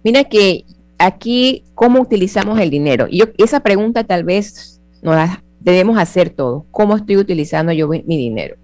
[0.04, 0.64] Mira que
[0.98, 3.08] aquí, ¿cómo utilizamos el dinero?
[3.10, 6.64] Y esa pregunta tal vez nos la debemos hacer todos.
[6.72, 8.56] ¿Cómo estoy utilizando yo mi dinero?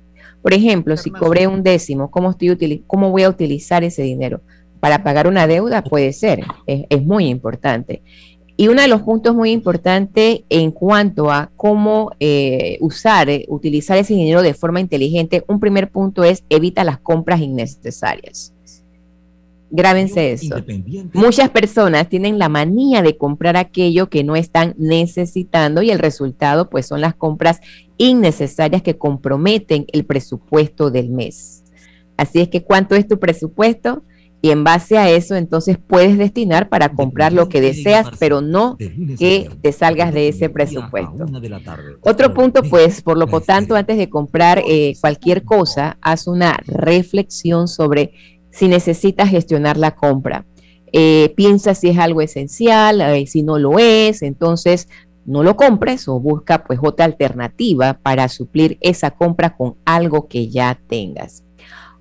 [0.42, 4.42] Por ejemplo, si cobré un décimo, ¿cómo, estoy ¿cómo voy a utilizar ese dinero?
[4.80, 8.02] Para pagar una deuda puede ser, es, muy importante.
[8.58, 13.98] Y uno de los puntos muy importantes en cuanto a cómo eh, usar, eh, utilizar
[13.98, 18.54] ese dinero de forma inteligente, un primer punto es evita las compras innecesarias.
[19.74, 20.58] Grábense eso.
[21.14, 26.70] Muchas personas tienen la manía de comprar aquello que no están necesitando y el resultado
[26.70, 27.62] pues son las compras
[27.96, 31.64] innecesarias que comprometen el presupuesto del mes.
[32.18, 34.04] Así es que cuánto es tu presupuesto
[34.42, 38.76] y en base a eso entonces puedes destinar para comprar lo que deseas, pero no
[38.78, 41.26] que te salgas de ese presupuesto.
[42.02, 47.68] Otro punto pues, por lo tanto, antes de comprar eh, cualquier cosa, haz una reflexión
[47.68, 48.14] sobre
[48.50, 50.46] si necesitas gestionar la compra.
[50.92, 54.90] Eh, piensa si es algo esencial, eh, si no lo es, entonces
[55.26, 60.50] no lo compres o busca pues otra alternativa para suplir esa compra con algo que
[60.50, 61.44] ya tengas.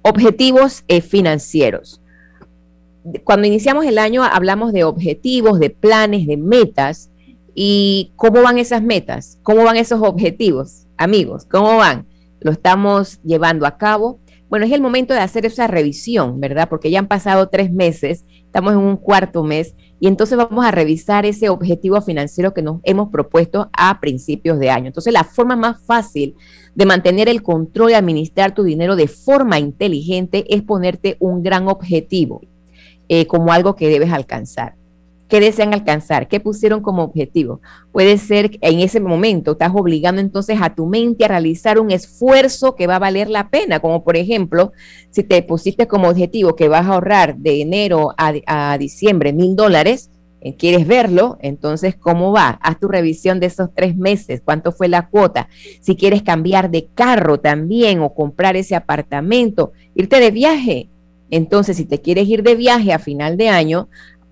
[0.02, 2.00] Objetivos financieros.
[3.24, 7.10] Cuando iniciamos el año hablamos de objetivos, de planes, de metas.
[7.54, 9.38] ¿Y cómo van esas metas?
[9.42, 10.86] ¿Cómo van esos objetivos?
[10.96, 12.06] Amigos, ¿cómo van?
[12.40, 14.20] ¿Lo estamos llevando a cabo?
[14.48, 16.68] Bueno, es el momento de hacer esa revisión, ¿verdad?
[16.68, 20.70] Porque ya han pasado tres meses, estamos en un cuarto mes y entonces vamos a
[20.70, 24.88] revisar ese objetivo financiero que nos hemos propuesto a principios de año.
[24.88, 26.34] Entonces, la forma más fácil
[26.74, 31.68] de mantener el control y administrar tu dinero de forma inteligente es ponerte un gran
[31.68, 32.40] objetivo
[33.12, 34.76] eh, como algo que debes alcanzar.
[35.28, 36.28] ¿Qué desean alcanzar?
[36.28, 37.60] ¿Qué pusieron como objetivo?
[37.90, 41.90] Puede ser que en ese momento estás obligando entonces a tu mente a realizar un
[41.90, 44.70] esfuerzo que va a valer la pena, como por ejemplo,
[45.10, 50.10] si te pusiste como objetivo que vas a ahorrar de enero a, diciembre mil dólares,
[50.40, 52.60] eh, quieres verlo, entonces, ¿cómo va?
[52.62, 55.48] Haz tu revisión de esos tres meses, cuánto fue la cuota.
[55.80, 60.90] Si quieres cambiar de carro también o comprar ese apartamento, irte de viaje.
[61.30, 63.88] Entonces, si te quieres ir de viaje a final de año,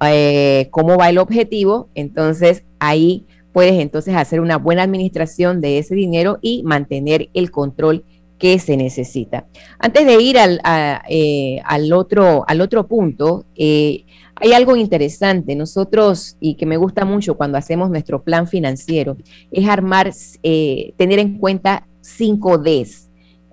[0.06, 5.94] eh, cómo va el objetivo, entonces ahí puedes entonces hacer una buena administración de ese
[5.94, 8.04] dinero y mantener el control
[8.38, 9.46] que se necesita.
[9.80, 10.60] Antes de ir al,
[11.08, 14.04] eh, al, otro, al otro punto, eh,
[14.36, 15.56] hay algo interesante.
[15.56, 19.16] Nosotros, y que me gusta mucho cuando hacemos nuestro plan financiero,
[19.50, 23.07] es armar, tener en cuenta cinco Ds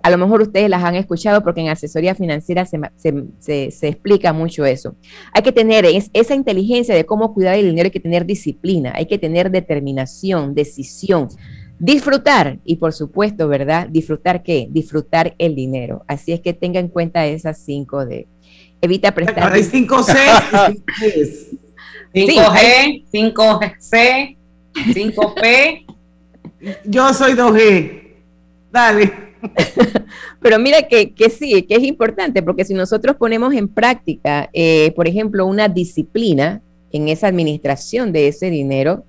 [0.06, 2.78] a lo mejor ustedes las han escuchado porque en asesoría financiera se,
[3.82, 4.94] explica mucho eso.
[5.32, 9.06] Hay que tener esa inteligencia de cómo cuidar el dinero, hay que tener disciplina, hay
[9.06, 11.26] que tener determinación, decisión,
[11.80, 13.88] disfrutar y por supuesto, ¿verdad?
[13.88, 14.68] ¿Disfrutar qué?
[14.70, 16.04] Disfrutar el dinero.
[16.06, 18.28] Así es que tenga en cuenta esas cinco de...
[18.80, 19.52] Evita prestar...
[19.52, 20.14] Hay cinco C
[22.14, 24.36] 5G, 5C,
[24.72, 25.84] 5P.
[26.84, 28.02] Yo soy 2G.
[28.70, 29.25] Dale.
[30.40, 35.08] Pero mira que, sí, que es importante, porque si nosotros ponemos en práctica, eh, por
[35.08, 39.04] ejemplo, una disciplina en esa administración de ese dinero,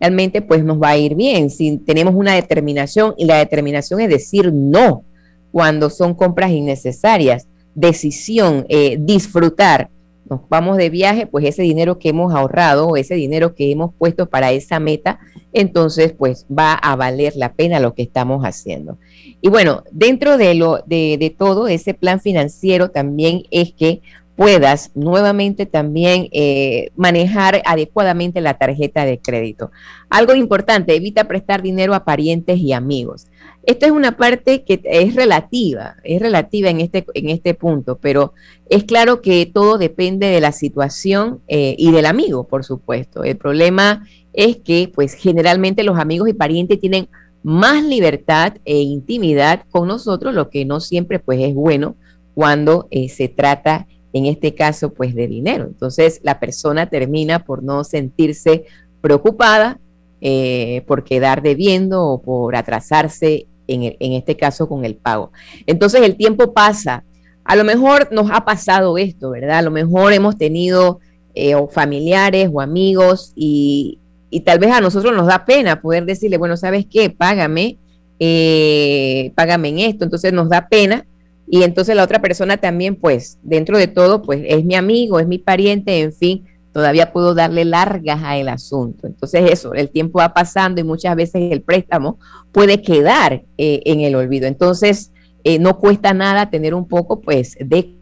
[0.00, 1.50] realmente pues nos va a ir bien.
[1.50, 5.04] Si tenemos una determinación, y la determinación es decir no
[5.52, 9.90] cuando son compras innecesarias, decisión, eh, disfrutar.
[10.30, 13.92] Nos vamos de viaje, pues ese dinero que hemos ahorrado o ese dinero que hemos
[13.92, 15.18] puesto para esa meta,
[15.52, 18.96] entonces pues va a valer la pena lo que estamos haciendo.
[19.40, 24.02] Y bueno, dentro de, lo, de, todo ese plan financiero también es que
[24.40, 29.70] puedas nuevamente también eh, manejar adecuadamente la tarjeta de crédito.
[30.08, 33.26] Algo importante, evita prestar dinero a parientes y amigos.
[33.64, 38.32] Esta es una parte que es relativa, es relativa en este, en este punto, pero
[38.70, 43.24] es claro que todo depende de la situación eh, y del amigo, por supuesto.
[43.24, 47.10] El problema es que, pues, generalmente los amigos y parientes tienen
[47.42, 51.96] más libertad e intimidad con nosotros, lo que no siempre pues es bueno
[52.34, 55.64] cuando eh, se trata en este caso pues de dinero.
[55.64, 58.64] Entonces la persona termina por no sentirse
[59.00, 59.78] preocupada
[60.20, 65.32] eh, por quedar debiendo o por atrasarse en, en este caso con el pago.
[65.66, 67.04] Entonces el tiempo pasa.
[67.44, 69.58] A lo mejor nos ha pasado esto, ¿verdad?
[69.58, 71.00] A lo mejor hemos tenido
[71.34, 73.98] eh, familiares o amigos y,
[74.30, 77.08] y tal vez a nosotros nos da pena poder decirle, bueno, ¿sabes qué?
[77.08, 77.78] Págame,
[78.18, 80.04] eh, págame en esto.
[80.04, 81.06] Entonces nos da pena
[81.52, 85.26] y entonces la otra persona también, pues, dentro de todo, pues es mi amigo, es
[85.26, 89.08] mi pariente, en fin, todavía puedo darle largas a el asunto.
[89.08, 92.20] Entonces eso, el tiempo va pasando y muchas veces el préstamo
[92.52, 94.46] puede quedar eh, en el olvido.
[94.46, 95.10] Entonces,
[95.42, 97.96] eh, no cuesta nada tener un poco, pues, de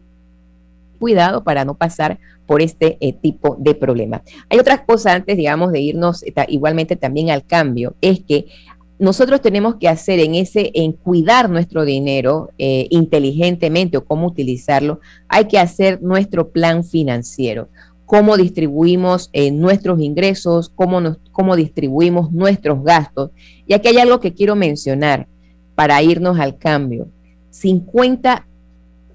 [0.99, 4.21] cuidado para no pasar por este eh, tipo de problema.
[4.49, 8.45] Hay otras cosas antes, digamos, de irnos igualmente también al cambio, es que
[8.99, 14.99] nosotros tenemos que hacer en ese, en cuidar nuestro dinero eh, inteligentemente o cómo utilizarlo,
[15.27, 17.69] hay que hacer nuestro plan financiero
[18.09, 23.29] cómo distribuimos eh, nuestros ingresos, cómo, nos, cómo distribuimos nuestros gastos.
[23.67, 25.27] Y aquí hay algo que quiero mencionar
[25.75, 27.07] para irnos al cambio.
[27.51, 28.47] 50,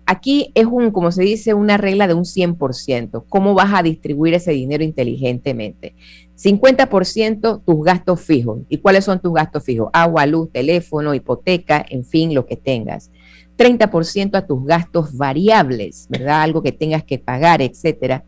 [0.07, 3.25] aquí es un, como se dice, una regla de un 100%.
[3.29, 5.97] ¿Cómo vas a distribuir ese dinero inteligentemente?
[6.37, 8.61] 50% tus gastos fijos.
[8.69, 9.91] ¿Y cuáles son tus gastos fijos?
[9.93, 13.11] Agua, luz, teléfono, hipoteca, en fin, lo que tengas.
[13.57, 16.43] 30% a tus gastos variables, ¿verdad?
[16.43, 18.25] Algo que tengas que pagar, etcétera.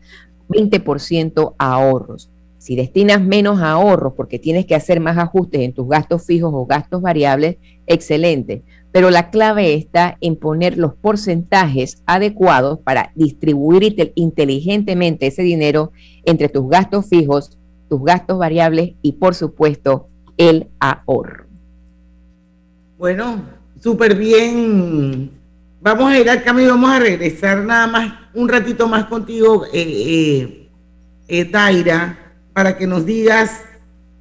[0.47, 2.31] 20% a ahorros.
[2.57, 6.65] Si destinas menos ahorros porque tienes que hacer más ajustes en tus gastos fijos o
[6.65, 8.63] gastos variables, excelente.
[8.91, 15.91] Pero la clave está en poner los porcentajes adecuados para distribuir inteligentemente ese dinero
[16.25, 17.56] entre tus gastos fijos,
[17.89, 20.07] tus gastos variables y por supuesto
[20.37, 21.45] el ahorro.
[22.97, 23.41] Bueno,
[23.79, 25.37] súper bien
[25.79, 29.69] Vamos a ir al cambio vamos a regresar nada más un ratito más contigo, eh,
[29.73, 30.69] eh,
[31.27, 32.17] eh, Daira,
[32.51, 33.61] para que nos digas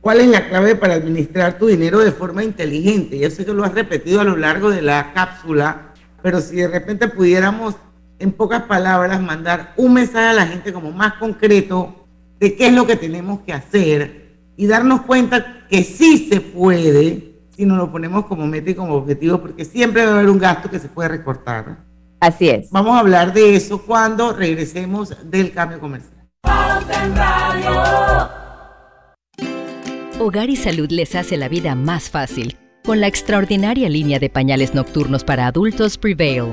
[0.00, 3.18] cuál es la clave para administrar tu dinero de forma inteligente.
[3.18, 5.92] Yo sé que lo has repetido a lo largo de la cápsula,
[6.22, 7.74] pero si de repente pudiéramos,
[8.18, 12.05] en pocas palabras, mandar un mensaje a la gente como más concreto
[12.38, 14.26] de qué es lo que tenemos que hacer
[14.56, 18.94] y darnos cuenta que sí se puede si nos lo ponemos como meta y como
[18.94, 21.78] objetivo, porque siempre va a haber un gasto que se puede recortar.
[22.20, 22.70] Así es.
[22.70, 26.12] Vamos a hablar de eso cuando regresemos del cambio comercial.
[30.18, 34.72] Hogar y Salud les hace la vida más fácil con la extraordinaria línea de pañales
[34.72, 36.52] nocturnos para adultos Prevail.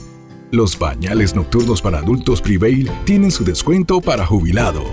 [0.51, 4.83] Los pañales nocturnos para adultos Prevail tienen su descuento para jubilado.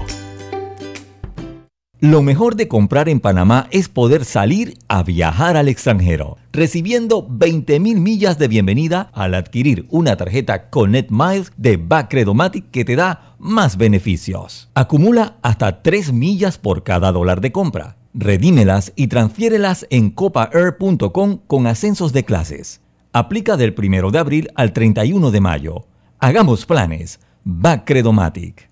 [1.98, 7.80] Lo mejor de comprar en Panamá es poder salir a viajar al extranjero, recibiendo 20.000
[7.98, 13.76] millas de bienvenida al adquirir una tarjeta Connect Miles de Bacredomatic que te da más
[13.76, 14.70] beneficios.
[14.74, 17.96] Acumula hasta 3 millas por cada dólar de compra.
[18.14, 22.80] Redímelas y transfiérelas en copaair.com con ascensos de clases.
[23.12, 25.86] Aplica del 1 de abril al 31 de mayo.
[26.18, 27.20] Hagamos planes.
[27.42, 28.68] Bacredomatic.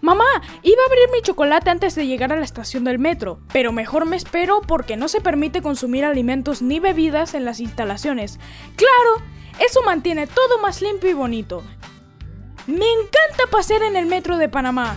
[0.00, 0.24] Mamá,
[0.62, 4.06] iba a abrir mi chocolate antes de llegar a la estación del metro, pero mejor
[4.06, 8.40] me espero porque no se permite consumir alimentos ni bebidas en las instalaciones.
[8.74, 9.24] Claro,
[9.64, 11.62] eso mantiene todo más limpio y bonito.
[12.66, 14.96] Me encanta pasear en el metro de Panamá.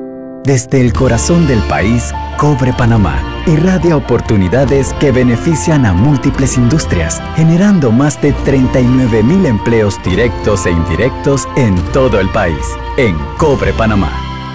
[0.43, 7.91] Desde el corazón del país, Cobre Panamá irradia oportunidades que benefician a múltiples industrias, generando
[7.91, 12.75] más de 39 mil empleos directos e indirectos en todo el país.
[12.97, 14.11] En Cobre Panamá,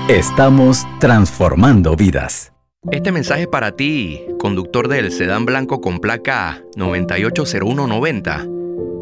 [0.09, 2.53] estamos transformando vidas.
[2.91, 8.45] Este mensaje es para ti, conductor del sedán blanco con placa 980190.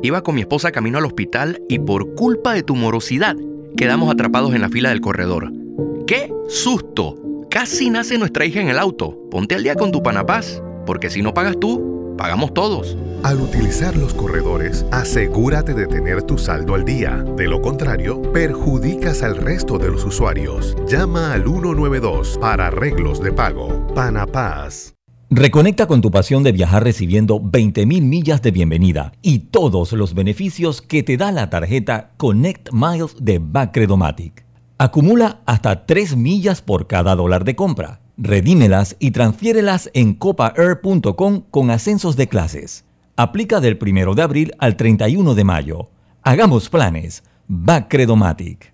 [0.02, 3.36] Iba con mi esposa camino al hospital y por culpa de tu morosidad
[3.74, 5.63] quedamos atrapados en la fila del corredor.
[6.06, 7.16] ¡Qué susto!
[7.48, 9.18] Casi nace nuestra hija en el auto.
[9.30, 12.98] Ponte al día con tu Panapaz, porque si no pagas tú, pagamos todos.
[13.22, 17.24] Al utilizar los corredores, asegúrate de tener tu saldo al día.
[17.38, 20.76] De lo contrario, perjudicas al resto de los usuarios.
[20.86, 23.86] Llama al 192 para arreglos de pago.
[23.94, 24.92] Panapaz.
[25.30, 30.82] Reconecta con tu pasión de viajar recibiendo 20.000 millas de bienvenida y todos los beneficios
[30.82, 34.43] que te da la tarjeta Connect Miles de Bacredomatic.
[34.76, 38.00] Acumula hasta 3 millas por cada dólar de compra.
[38.16, 42.84] Redímelas y transfiérelas en copaair.com con ascensos de clases.
[43.16, 45.90] Aplica del 1 de abril al 31 de mayo.
[46.22, 47.22] Hagamos planes.
[47.46, 48.73] Bacredomatic.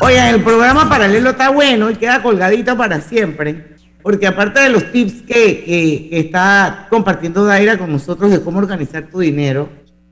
[0.00, 4.90] Oigan, el programa paralelo está bueno y queda colgadito para siempre, porque aparte de los
[4.90, 9.68] tips que, que, está compartiendo Daira con nosotros de cómo organizar tu dinero,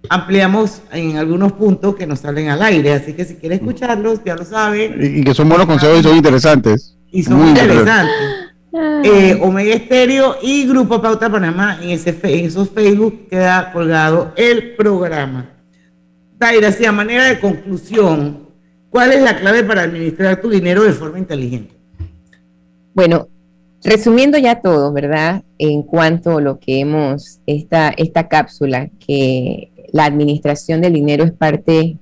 [0.08, 4.36] ampliamos en algunos puntos que nos salen al aire, así que si quiere escucharlos, ya
[4.36, 4.96] lo sabe.
[5.00, 6.96] Y, que son buenos consejos y son interesantes.
[7.10, 8.39] Y son interesantes.
[8.72, 14.76] Eh, Omega Estéreo y Grupo Pauta Panamá, en, ese, en esos Facebook queda colgado el
[14.76, 15.50] programa.
[16.38, 18.50] Daira, si a manera de conclusión,
[18.90, 21.74] ¿Cuál es la clave para administrar tu dinero de forma inteligente?
[22.92, 23.28] Bueno,
[23.84, 25.44] resumiendo ya todo, ¿verdad?
[25.58, 31.30] En cuanto a lo que hemos, esta, esta cápsula, que la administración del dinero es
[31.30, 31.98] parte,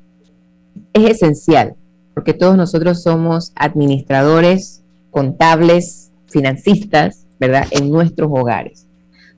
[0.94, 1.74] es esencial,
[2.14, 7.66] porque todos nosotros somos administradores, contables, financistas, ¿verdad?
[7.70, 8.86] En nuestros hogares.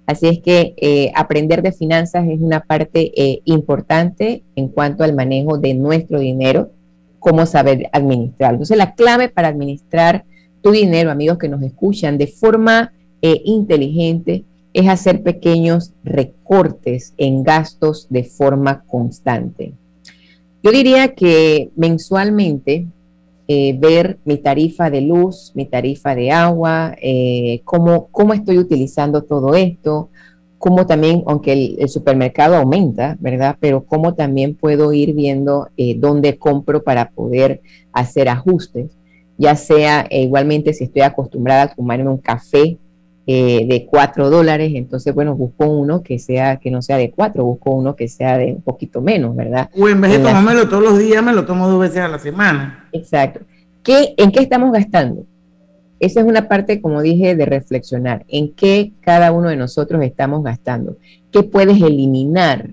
[0.07, 5.15] Así es que eh, aprender de finanzas es una parte eh, importante en cuanto al
[5.15, 6.73] manejo de nuestro dinero
[7.21, 8.53] cómo saber administrar.
[8.53, 10.25] Entonces, la clave para administrar
[10.63, 17.43] tu dinero, amigos que nos escuchan, de forma eh, inteligente, es hacer pequeños recortes en
[17.43, 19.75] gastos de forma constante.
[20.63, 22.87] Yo diría que mensualmente
[23.53, 29.25] eh, ver mi tarifa de luz, mi tarifa de agua, eh, cómo, cómo estoy utilizando
[29.25, 30.09] todo esto,
[30.57, 33.57] cómo también, aunque el, supermercado aumenta, ¿verdad?
[33.59, 37.61] Pero cómo también puedo ir viendo eh, dónde compro para poder
[37.93, 38.97] hacer ajustes,
[39.37, 42.79] ya sea igualmente si estoy acostumbrada a tomarme un café
[43.27, 47.45] eh, de cuatro dólares, entonces, bueno, busco uno que sea, que no sea de cuatro,
[47.45, 49.71] busco uno que sea de un poquito menos, ¿verdad?
[49.79, 52.19] O en vez de tomármelo todos los días, me lo tomo dos veces a la
[52.19, 52.89] semana.
[52.93, 53.41] Exacto.
[53.83, 55.27] ¿Qué, ¿En qué estamos gastando?
[56.01, 60.43] Esa es una parte, como dije, de reflexionar en qué cada uno de nosotros estamos
[60.43, 60.97] gastando.
[61.31, 62.71] ¿Qué puedes eliminar?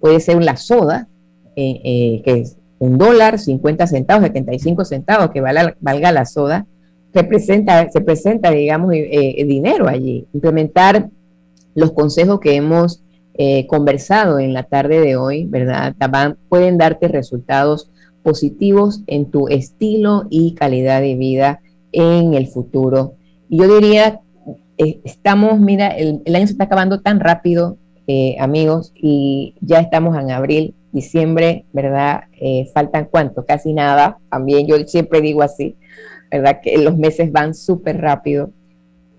[0.00, 1.08] Puede ser la soda,
[1.54, 6.66] eh, eh, que es un dólar, 50 centavos, 75 centavos, que valga, valga la soda,
[7.14, 10.26] representa, se presenta, digamos, eh, dinero allí.
[10.34, 11.08] Implementar
[11.74, 13.00] los consejos que hemos
[13.66, 15.96] conversado en la tarde de hoy, ¿verdad?
[16.48, 17.90] pueden darte resultados
[18.22, 21.60] positivos en tu estilo y calidad de vida
[21.90, 23.14] en el futuro.
[23.48, 24.20] Yo diría,
[24.78, 30.18] eh, estamos, mira, el, año se está acabando tan rápido, eh, amigos, y ya estamos
[30.18, 32.24] en abril, diciembre, ¿verdad?
[32.40, 34.18] Eh, faltan cuánto, casi nada.
[34.30, 35.76] También yo siempre digo así,
[36.40, 36.60] ¿verdad?
[36.62, 38.50] Que los meses van súper rápido.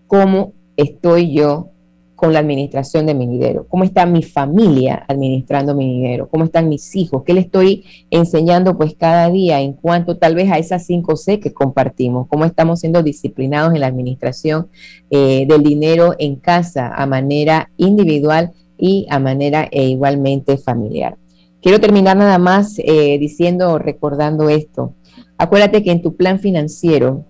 [0.07, 1.69] ¿Cómo estoy yo
[2.15, 3.65] con la administración de mi dinero?
[3.69, 6.29] ¿Cómo está mi familia administrando mi dinero?
[6.29, 7.23] ¿Cómo están mis hijos?
[7.25, 11.39] ¿Qué le estoy enseñando pues cada día en cuanto tal vez a esas 5 C
[11.39, 12.27] que compartimos?
[12.27, 14.67] ¿Cómo estamos siendo disciplinados en la administración
[15.09, 21.17] eh, del dinero en casa a manera individual y a manera e igualmente familiar?
[21.61, 24.93] Quiero terminar nada más eh, diciendo, recordando esto.
[25.37, 27.25] Acuérdate que en tu plan financiero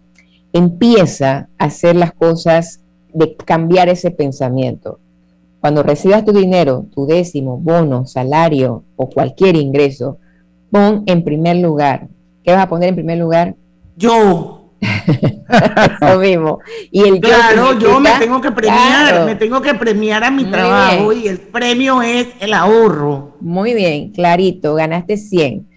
[0.53, 2.81] empieza a hacer las cosas
[3.13, 4.99] de cambiar ese pensamiento.
[5.59, 10.19] Cuando recibas tu dinero, tu décimo, bono, salario o cualquier ingreso,
[10.69, 12.07] pon en primer lugar.
[12.43, 13.55] ¿Qué vas a poner en primer lugar?
[13.97, 14.69] Yo.
[14.81, 16.59] Eso mismo.
[16.91, 21.11] Y el claro, yo, me tengo que premiar, me tengo que premiar a mi trabajo
[21.11, 23.35] y el premio es el ahorro.
[23.39, 25.67] Muy bien, clarito, ganaste 100.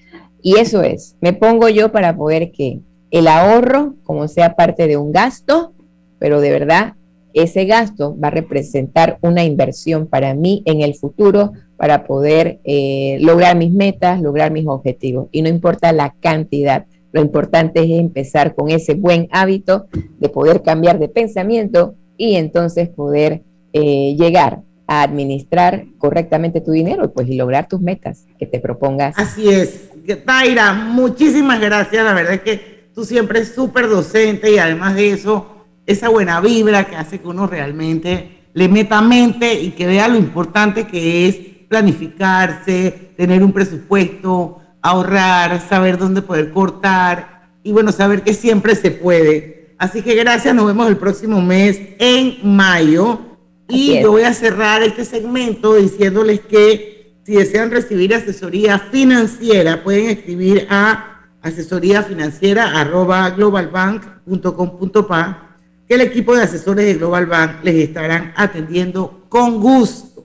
[0.49, 2.81] Y eso es, me pongo yo para poder que
[3.11, 5.75] el ahorro, como sea parte de un gasto,
[6.19, 6.95] pero de verdad
[7.35, 13.19] ese gasto va a representar una inversión para mí en el futuro para poder eh,
[13.21, 15.29] lograr mis metas, lograr mis objetivos.
[15.33, 19.85] Y no importa la cantidad, lo importante es empezar con ese buen hábito
[20.19, 23.43] de poder cambiar de pensamiento y entonces poder
[23.75, 29.17] eh, llegar a administrar correctamente tu dinero pues, y lograr tus metas que te propongas.
[29.17, 29.91] Así es.
[30.25, 32.05] Taira, muchísimas gracias.
[32.05, 35.47] La verdad es que tú siempre es súper docente y además de eso
[35.87, 40.17] esa buena vibra que hace que uno realmente le meta mente y que vea lo
[40.17, 41.37] importante que es
[41.69, 48.91] planificarse, tener un presupuesto, ahorrar, saber dónde poder cortar y bueno, saber que siempre se
[48.91, 49.75] puede.
[49.79, 53.28] Así que gracias, nos vemos el próximo mes en mayo.
[53.69, 60.09] Y yo voy a cerrar este segmento diciéndoles que si desean recibir asesoría financiera, pueden
[60.09, 65.45] escribir a asesoría financiera globalbank.com.pa
[65.87, 70.25] que el equipo de asesores de Global Bank les estarán atendiendo con gusto.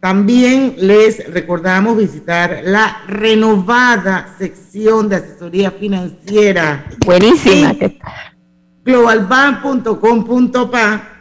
[0.00, 6.86] También les recordamos visitar la renovada sección de asesoría financiera.
[7.04, 7.76] Buenísima.
[8.84, 11.11] Globalbank.com.pa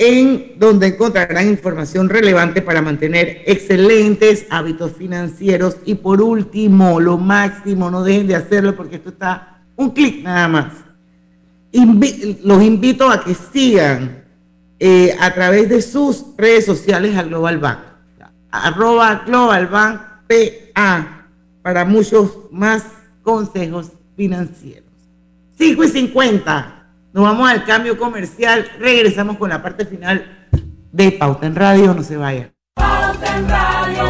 [0.00, 5.76] en donde encontrarán información relevante para mantener excelentes hábitos financieros.
[5.84, 10.48] Y por último, lo máximo, no dejen de hacerlo porque esto está un clic nada
[10.48, 10.72] más
[11.72, 14.24] los invito a que sigan
[14.78, 17.78] eh, a través de sus redes sociales a Global Bank.
[18.50, 21.26] Arroba Global Bank PA
[21.62, 22.84] para muchos más
[23.22, 24.90] consejos financieros.
[25.58, 26.79] 5 y 50.
[27.12, 28.70] Nos vamos al cambio comercial.
[28.78, 30.48] Regresamos con la parte final
[30.92, 31.92] de Pauta en Radio.
[31.94, 32.16] No se
[33.48, 34.09] Radio.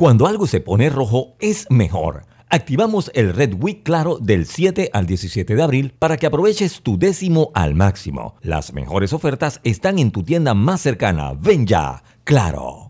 [0.00, 2.24] Cuando algo se pone rojo es mejor.
[2.48, 6.98] Activamos el Red Week Claro del 7 al 17 de abril para que aproveches tu
[6.98, 8.34] décimo al máximo.
[8.40, 11.34] Las mejores ofertas están en tu tienda más cercana.
[11.34, 12.89] Ven ya, Claro.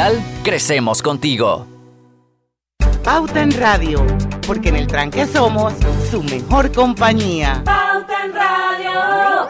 [0.43, 1.67] crecemos contigo.
[3.03, 4.05] Pauta en Radio,
[4.45, 5.73] porque en el tranque somos
[6.09, 7.61] su mejor compañía.
[7.63, 9.47] Pauta en Radio.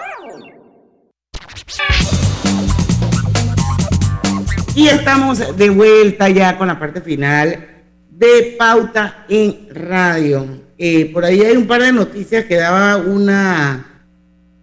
[4.76, 7.68] Y estamos de vuelta ya con la parte final
[8.10, 10.46] de Pauta en Radio.
[10.78, 13.91] Eh, por ahí hay un par de noticias que daba una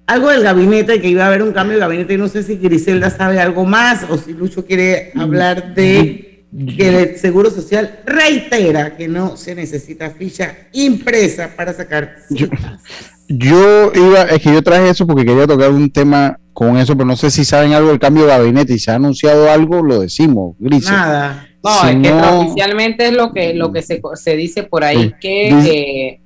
[0.09, 2.57] algo del gabinete, que iba a haber un cambio de gabinete, y no sé si
[2.57, 6.45] Griselda sabe algo más o si Lucho quiere hablar de
[6.77, 12.81] que el Seguro Social reitera que no se necesita ficha impresa para sacar citas.
[13.29, 17.05] Yo, iba, es que yo traje eso porque quería tocar un tema con eso, pero
[17.05, 20.01] no sé si saben algo del cambio de gabinete y se ha anunciado algo, lo
[20.01, 20.97] decimos, Griselda.
[20.97, 21.49] Nada.
[21.63, 25.49] No, es que oficialmente es lo que, lo que se, se dice por ahí, que
[25.49, 26.21] eh,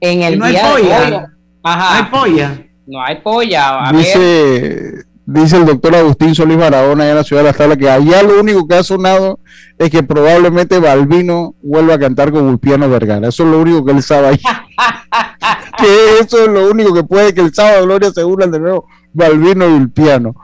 [0.00, 1.33] en el no día hay polla.
[1.64, 1.90] Ajá.
[1.90, 2.66] No hay polla.
[2.86, 3.88] No hay polla.
[3.88, 5.06] A dice, ver.
[5.24, 8.38] dice el doctor Agustín Solís Barahona en la ciudad de la tabla que allá lo
[8.38, 9.40] único que ha sonado
[9.78, 13.28] es que probablemente Balbino vuelva a cantar con Ulpiano Vergara.
[13.28, 14.38] Eso es lo único que él sabe ahí.
[15.78, 18.86] que eso es lo único que puede que el sábado Gloria se burlan de nuevo
[19.14, 20.34] Balbino y Ulpiano.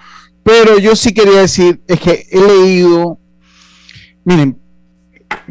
[0.43, 3.19] Pero yo sí quería decir, es que he leído,
[4.25, 4.59] miren,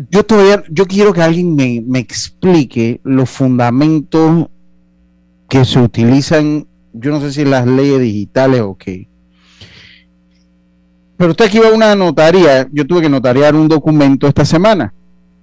[0.09, 4.47] yo todavía, yo quiero que alguien me, me explique los fundamentos
[5.49, 9.09] que se utilizan, yo no sé si las leyes digitales o qué.
[11.17, 14.93] Pero usted aquí va a una notaría, yo tuve que notariar un documento esta semana.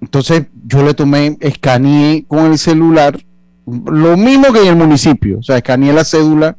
[0.01, 3.19] Entonces yo le tomé, escaneé con el celular,
[3.65, 6.57] lo mismo que en el municipio, o sea, escaneé la cédula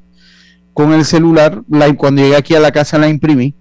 [0.74, 3.55] con el celular, la, cuando llegué aquí a la casa la imprimí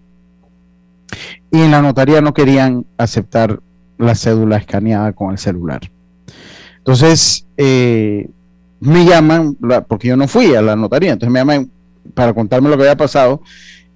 [1.52, 3.60] y en la notaría no querían aceptar
[3.98, 5.82] la cédula escaneada con el celular.
[6.78, 8.30] Entonces, eh,
[8.80, 9.58] me llaman,
[9.88, 11.72] porque yo no fui a la notaría, entonces me llaman
[12.14, 13.42] para contarme lo que había pasado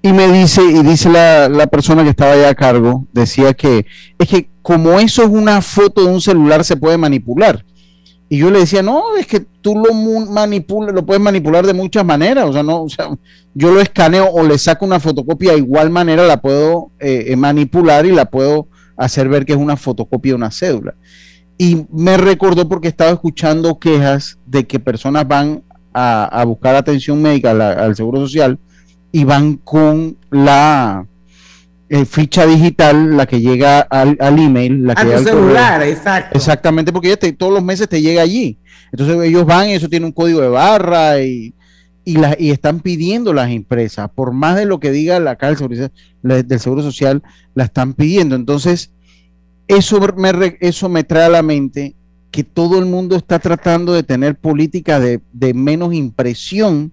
[0.02, 3.86] y me dice, y dice la, la persona que estaba allá a cargo, decía que
[4.18, 7.64] es que como eso es una foto de un celular se puede manipular.
[8.28, 12.06] Y yo le decía, no, es que tú lo manipulas, lo puedes manipular de muchas
[12.06, 12.46] maneras.
[12.46, 13.10] O sea, no, o sea,
[13.54, 18.06] yo lo escaneo o le saco una fotocopia, de igual manera la puedo eh, manipular
[18.06, 20.96] y la puedo hacer ver que es una fotocopia de una cédula.
[21.62, 25.62] Y me recordó porque estaba escuchando quejas de que personas van
[25.94, 28.58] a, buscar atención médica al Seguro Social
[29.12, 31.06] y van con la
[31.88, 34.88] eh, ficha digital, la que llega al, email.
[34.88, 36.36] La a que tu celular, exacto.
[36.36, 38.58] Exactamente, porque ya todos los meses te llega allí.
[38.92, 41.54] Entonces ellos van y eso tiene un código de barra y,
[42.04, 45.68] y, la, y están pidiendo las empresas, por más de lo que diga la Caja
[46.24, 47.22] del Seguro Social,
[47.54, 48.36] la están pidiendo.
[48.36, 48.90] Entonces,
[49.78, 51.96] eso me, eso me trae a la mente
[52.30, 56.92] que todo el mundo está tratando de tener políticas de, menos impresión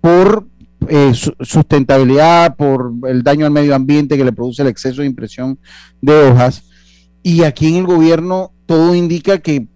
[0.00, 0.46] por
[0.88, 5.58] eh, sustentabilidad, por el daño al medio ambiente que le produce el exceso de impresión
[6.00, 6.64] de hojas.
[7.22, 9.66] Y aquí en el gobierno todo indica que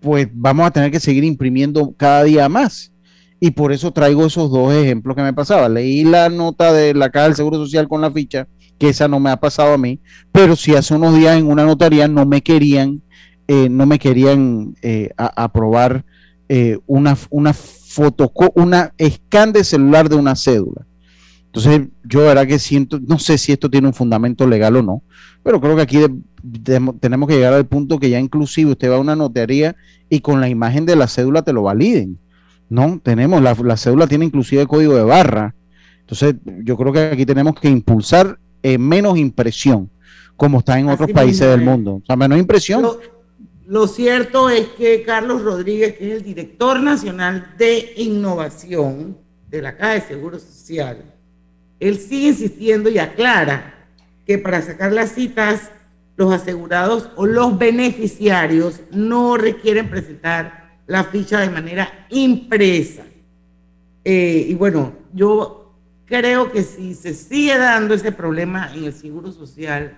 [0.00, 2.92] pues vamos a tener que seguir imprimiendo cada día más.
[3.40, 5.68] Y por eso traigo esos dos ejemplos que me pasaba.
[5.68, 8.46] Leí la nota de la Caja del Seguro Social con la ficha
[8.82, 10.00] que esa no me ha pasado a mí,
[10.32, 13.00] pero si hace unos días en una notaría no me querían,
[13.46, 16.04] eh, no me querían eh, aprobar
[16.48, 20.84] eh, una, una foto, una scan de celular de una cédula.
[21.46, 25.04] Entonces, yo verdad que siento, no sé si esto tiene un fundamento legal o no,
[25.44, 25.98] pero creo que aquí
[26.98, 29.76] tenemos que llegar al punto que ya inclusive usted va a una notaría
[30.10, 32.18] y con la imagen de la cédula te lo validen.
[32.68, 35.54] No, tenemos, la, la cédula tiene inclusive código de barra.
[36.00, 39.90] Entonces, yo creo que aquí tenemos que impulsar eh, menos impresión,
[40.36, 41.94] como está en otros países del mundo.
[41.94, 42.86] O sea, menos impresión.
[43.66, 49.16] Lo, cierto es que Carlos Rodríguez, que es el director nacional de innovación
[49.48, 51.02] de la Caja de Seguro Social,
[51.80, 53.86] él sigue insistiendo y aclara
[54.26, 55.70] que para sacar las citas,
[56.16, 63.02] los asegurados o los beneficiarios no requieren presentar la ficha de manera impresa.
[64.04, 65.61] Eh, y bueno, yo
[66.06, 69.96] creo que si se sigue dando ese problema en el Seguro Social,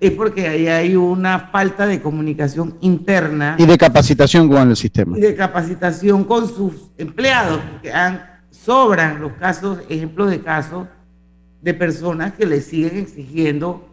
[0.00, 3.56] es porque ahí hay una falta de comunicación interna.
[3.58, 5.16] Y de capacitación con el sistema.
[5.16, 10.88] Y de capacitación con sus empleados, porque han, sobran los casos, ejemplos de casos
[11.62, 13.88] de personas que le siguen exigiendo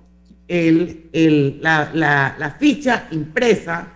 [0.47, 3.87] el, el, la, la, la, ficha impresa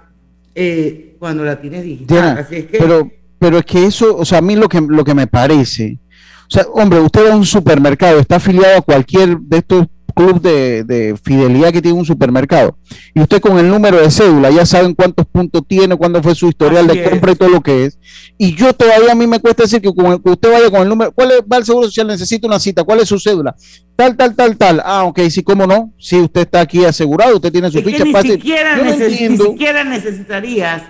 [0.53, 2.38] eh, cuando la tienes digital.
[2.38, 5.03] Así es que, pero, pero es que eso, o sea, a mí lo que, lo
[5.03, 5.99] que me parece,
[6.48, 10.41] o sea, hombre, usted va a un supermercado, está afiliado a cualquier de estos club
[10.41, 12.78] de, fidelidad que tiene un supermercado.
[13.14, 16.48] Y usted con el número de cédula ya saben cuántos puntos tiene, cuándo fue su
[16.48, 18.00] historial de compra y todo lo que es.
[18.38, 21.32] Y yo todavía a mí me cuesta decir que, usted vaya con el número, ¿cuál
[21.32, 22.08] es, va al Seguro Social?
[22.08, 23.56] Necesita una cita, ¿cuál es su cédula?
[23.96, 24.82] Tal, tal, tal, tal.
[24.84, 25.93] Ah, ok, sí, cómo no.
[26.00, 28.04] Si usted está aquí asegurado, usted tiene su ficha.
[28.06, 30.84] ni, siquiera ni siquiera necesitarías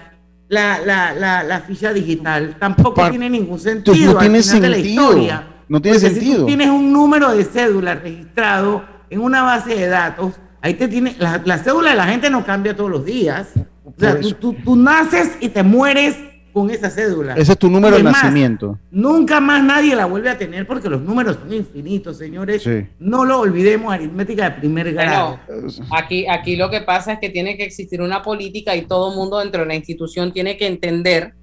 [0.47, 2.57] la, la, la, ficha digital.
[2.59, 4.13] Tampoco tiene ningún sentido.
[4.13, 5.43] No tiene sentido.
[5.67, 6.39] no tiene sentido.
[6.41, 11.15] Si tienes un número de cédula registrado en una base de datos, ahí te tiene,
[11.19, 13.49] la, cédula de la gente no cambia todos los días.
[13.83, 16.17] O sea, tú, naces y te mueres
[16.55, 17.33] con esa cédula.
[17.33, 18.79] Ese es tu número de nacimiento.
[18.89, 22.65] Nunca más nadie la vuelve a tener porque los números son infinitos, señores.
[22.97, 25.37] No lo olvidemos, aritmética de primer grado.
[25.91, 29.17] aquí, aquí lo que pasa es que tiene que existir una política y todo el
[29.17, 31.33] mundo dentro de la institución tiene que entender,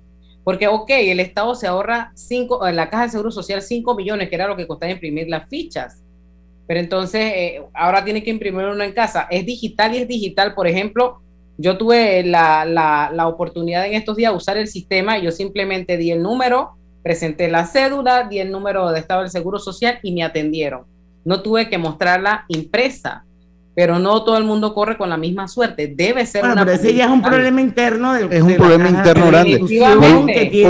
[0.44, 4.30] porque, ok, el Estado se ahorra cinco, en la Caja de Seguro Social 5 millones,
[4.30, 6.02] que era lo que costaba imprimir las fichas
[6.66, 9.26] pero entonces eh, ahora tiene que imprimir uno en casa.
[9.30, 10.54] Es digital y es digital.
[10.54, 11.20] Por ejemplo,
[11.58, 15.96] yo tuve la, la, oportunidad en estos días de usar el sistema y yo simplemente
[15.96, 16.72] di el número,
[17.02, 20.84] presenté la cédula, di el número de estado del Seguro Social y me atendieron.
[21.24, 23.24] No tuve que mostrarla impresa
[23.74, 25.92] pero no todo el mundo corre con la misma suerte.
[25.94, 26.64] Debe ser bueno, una.
[26.64, 29.58] Pero ese ya es un problema interno del Es un problema interno grande.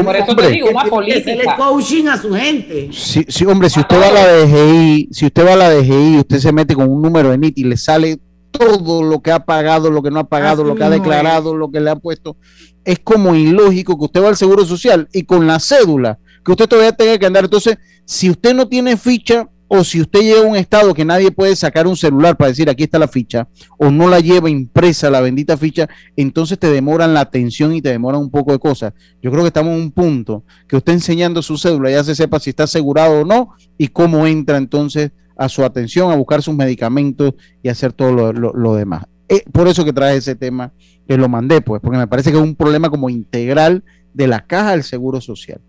[0.04, 1.56] por eso te digo, una política.
[1.56, 2.90] coaching a su gente.
[2.92, 6.18] Sí, sí, hombre, si usted va a la DGI, si usted va a la DGI,
[6.18, 8.18] usted se mete con un número de NIT y le sale
[8.52, 11.70] todo lo que ha pagado, lo que no ha pagado, lo que ha declarado, lo
[11.70, 12.36] que le ha puesto.
[12.84, 16.68] Es como ilógico que usted va al Seguro Social y con la cédula, que usted
[16.68, 17.44] todavía tenga que andar.
[17.44, 21.30] Entonces, si usted no tiene ficha, o si usted llega a un estado que nadie
[21.30, 23.48] puede sacar un celular para decir aquí está la ficha,
[23.78, 27.88] o no la lleva impresa la bendita ficha, entonces te demoran la atención y te
[27.88, 28.92] demoran un poco de cosas.
[29.22, 32.38] Yo creo que estamos en un punto que usted enseñando su cédula ya se sepa
[32.38, 36.54] si está asegurado o no y cómo entra entonces a su atención, a buscar sus
[36.54, 39.06] medicamentos y hacer todo lo, demás.
[39.30, 40.74] Eh, por eso que trae ese tema,
[41.08, 44.44] que lo mandé, pues, porque me parece que es un problema como integral de la
[44.44, 45.62] caja del Seguro Social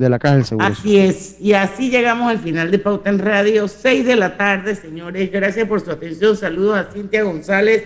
[0.00, 0.66] de la Caja del Seguro.
[0.66, 4.74] Así es, y así llegamos al final de Pauta en Radio, 6 de la tarde,
[4.74, 5.30] señores.
[5.30, 6.36] Gracias por su atención.
[6.36, 7.84] Saludos a Cintia González,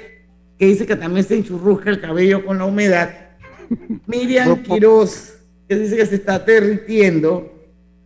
[0.59, 3.11] que dice que también se enchurrusca el cabello con la humedad.
[4.07, 5.35] Miriam Quiroz,
[5.69, 7.51] que dice que se está derritiendo.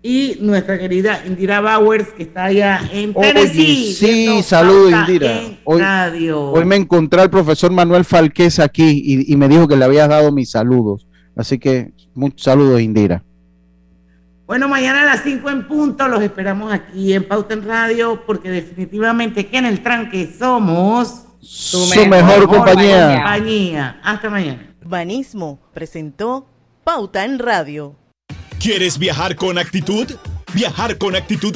[0.00, 3.92] Y nuestra querida Indira Bowers, que está allá en Tennessee.
[3.92, 5.40] sí, saludos Indira.
[5.64, 5.82] Hoy,
[6.30, 10.09] hoy, me encontré al profesor Manuel Falquez aquí y, y me dijo que le habías
[10.09, 11.09] dado mis saludos.
[11.34, 13.24] Así que muchos saludos, Indira.
[14.49, 18.51] Bueno, mañana a las 5 en punto los esperamos aquí en Pauta en Radio, porque
[18.51, 23.16] definitivamente que en el tranque somos su, mejor, compañía.
[23.16, 24.01] compañía.
[24.03, 24.74] Hasta mañana.
[24.82, 26.46] Urbanismo presentó
[26.82, 27.94] Pauta en Radio.
[28.59, 30.07] ¿Quieres viajar con actitud?
[30.55, 31.55] Viajar con actitud